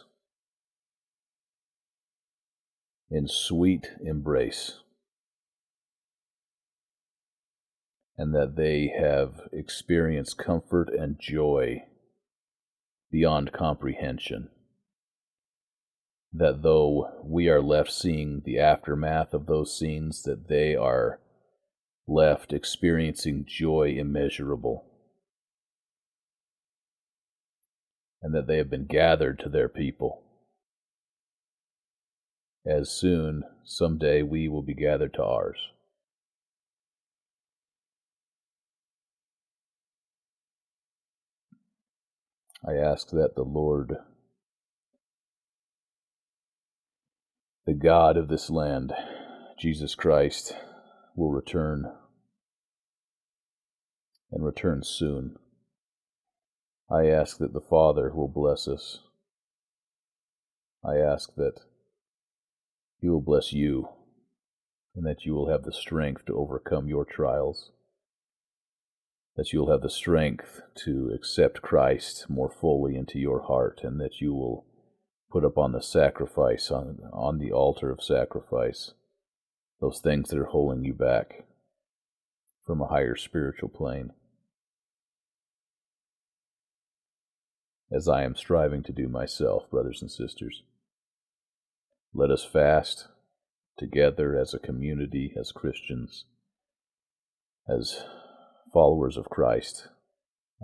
in 3.12 3.28
sweet 3.28 3.91
embrace, 4.04 4.80
and 8.18 8.34
that 8.34 8.56
they 8.56 8.91
have 9.00 9.41
experienced 9.52 10.38
comfort 10.38 10.89
and 10.89 11.20
joy 11.20 11.84
beyond 13.12 13.52
comprehension. 13.52 14.50
That 16.32 16.64
though 16.64 17.12
we 17.24 17.48
are 17.48 17.62
left 17.62 17.91
seeing 17.91 18.41
the 18.44 18.58
aftermath 18.58 19.36
of 19.36 19.46
those 19.46 19.78
scenes, 19.78 20.24
that 20.24 20.48
they 20.48 20.76
are 20.76 21.20
left 22.08 22.52
experiencing 22.52 23.46
joy 23.48 23.96
immeasurable. 23.96 24.93
And 28.24 28.34
that 28.34 28.47
they 28.47 28.57
have 28.57 28.69
been 28.69 28.86
gathered 28.86 29.38
to 29.39 29.49
their 29.49 29.67
people. 29.67 30.24
As 32.65 32.89
soon, 32.89 33.43
someday, 33.65 34.21
we 34.21 34.47
will 34.47 34.61
be 34.61 34.74
gathered 34.74 35.13
to 35.15 35.24
ours. 35.24 35.57
I 42.65 42.76
ask 42.76 43.09
that 43.09 43.36
the 43.36 43.43
Lord, 43.43 43.97
the 47.65 47.74
God 47.74 48.15
of 48.15 48.30
this 48.30 48.49
land, 48.49 48.93
Jesus 49.59 49.95
Christ, 49.95 50.55
will 51.13 51.32
return 51.32 51.91
and 54.32 54.45
return 54.45 54.82
soon. 54.82 55.36
I 56.92 57.08
ask 57.08 57.38
that 57.38 57.54
the 57.54 57.62
Father 57.62 58.12
will 58.14 58.28
bless 58.28 58.68
us. 58.68 59.00
I 60.84 60.98
ask 60.98 61.34
that 61.36 61.62
He 63.00 63.10
will 63.10 63.22
bless 63.22 63.54
you 63.54 63.90
and 64.96 65.06
that 65.06 65.26
you 65.26 65.34
will 65.34 65.50
have 65.50 65.64
the 65.64 65.74
strength 65.74 66.26
to 66.26 66.38
overcome 66.38 66.88
your 66.88 67.06
trials 67.06 67.72
that 69.36 69.52
you'll 69.52 69.72
have 69.72 69.82
the 69.82 69.90
strength 69.90 70.62
to 70.76 71.12
accept 71.14 71.62
Christ 71.62 72.30
more 72.30 72.50
fully 72.50 72.96
into 72.96 73.20
your 73.20 73.44
heart, 73.44 73.82
and 73.84 74.00
that 74.00 74.22
you 74.22 74.34
will 74.34 74.66
put 75.32 75.44
up 75.44 75.58
on 75.58 75.72
the 75.72 75.82
sacrifice, 75.82 76.70
on, 76.70 77.00
on 77.12 77.40
the 77.40 77.52
altar 77.52 77.90
of 77.90 78.04
sacrifice, 78.04 78.92
those 79.82 80.00
things 80.00 80.30
that 80.30 80.40
are 80.40 80.46
holding 80.46 80.86
you 80.86 80.94
back 80.94 81.46
from 82.66 82.82
a 82.82 82.88
higher 82.88 83.16
spiritual 83.16 83.70
plane. 83.70 84.12
As 87.94 88.08
I 88.08 88.24
am 88.24 88.36
striving 88.36 88.82
to 88.84 88.91
do 88.91 89.08
myself, 89.08 89.70
brothers 89.70 90.02
and 90.02 90.10
sisters. 90.10 90.64
Let 92.12 92.32
us 92.32 92.44
fast 92.44 93.08
together 93.78 94.36
as 94.36 94.54
a 94.54 94.60
community, 94.60 95.34
as 95.39 95.52
Christians, 95.52 96.26
as 97.70 98.04
followers 98.74 99.16
of 99.16 99.30
Christ 99.30 99.89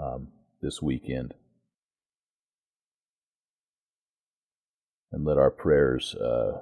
um, 0.01 0.29
this 0.61 0.81
weekend. 0.81 1.35
And 5.11 5.23
let 5.23 5.37
our 5.37 5.51
prayers 5.51 6.15
uh, 6.15 6.61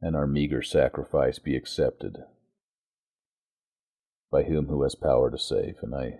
and 0.00 0.14
our 0.14 0.26
meager 0.28 0.62
sacrifice 0.62 1.40
be 1.40 1.56
accepted 1.56 2.18
by 4.30 4.44
whom 4.44 4.66
who 4.66 4.82
has 4.84 4.94
power 4.94 5.30
to 5.30 5.38
save. 5.38 5.76
And 5.82 5.94
I 5.94 6.18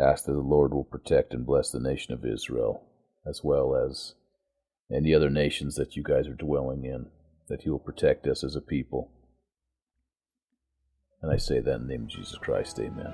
ask 0.00 0.24
that 0.24 0.32
the 0.32 0.40
Lord 0.40 0.72
will 0.72 0.84
protect 0.84 1.34
and 1.34 1.46
bless 1.46 1.70
the 1.70 1.80
nation 1.80 2.14
of 2.14 2.24
Israel, 2.24 2.84
as 3.26 3.42
well 3.44 3.74
as 3.76 4.14
any 4.92 5.14
other 5.14 5.30
nations 5.30 5.76
that 5.76 5.96
you 5.96 6.02
guys 6.02 6.26
are 6.26 6.34
dwelling 6.34 6.84
in, 6.84 7.06
that 7.48 7.62
He 7.62 7.70
will 7.70 7.78
protect 7.78 8.26
us 8.26 8.42
as 8.42 8.56
a 8.56 8.60
people 8.60 9.10
and 11.22 11.30
I 11.30 11.36
say 11.36 11.60
that 11.60 11.74
in 11.74 11.86
the 11.86 11.88
name 11.88 12.02
of 12.04 12.08
Jesus 12.08 12.36
Christ. 12.38 12.80
Amen. 12.80 13.12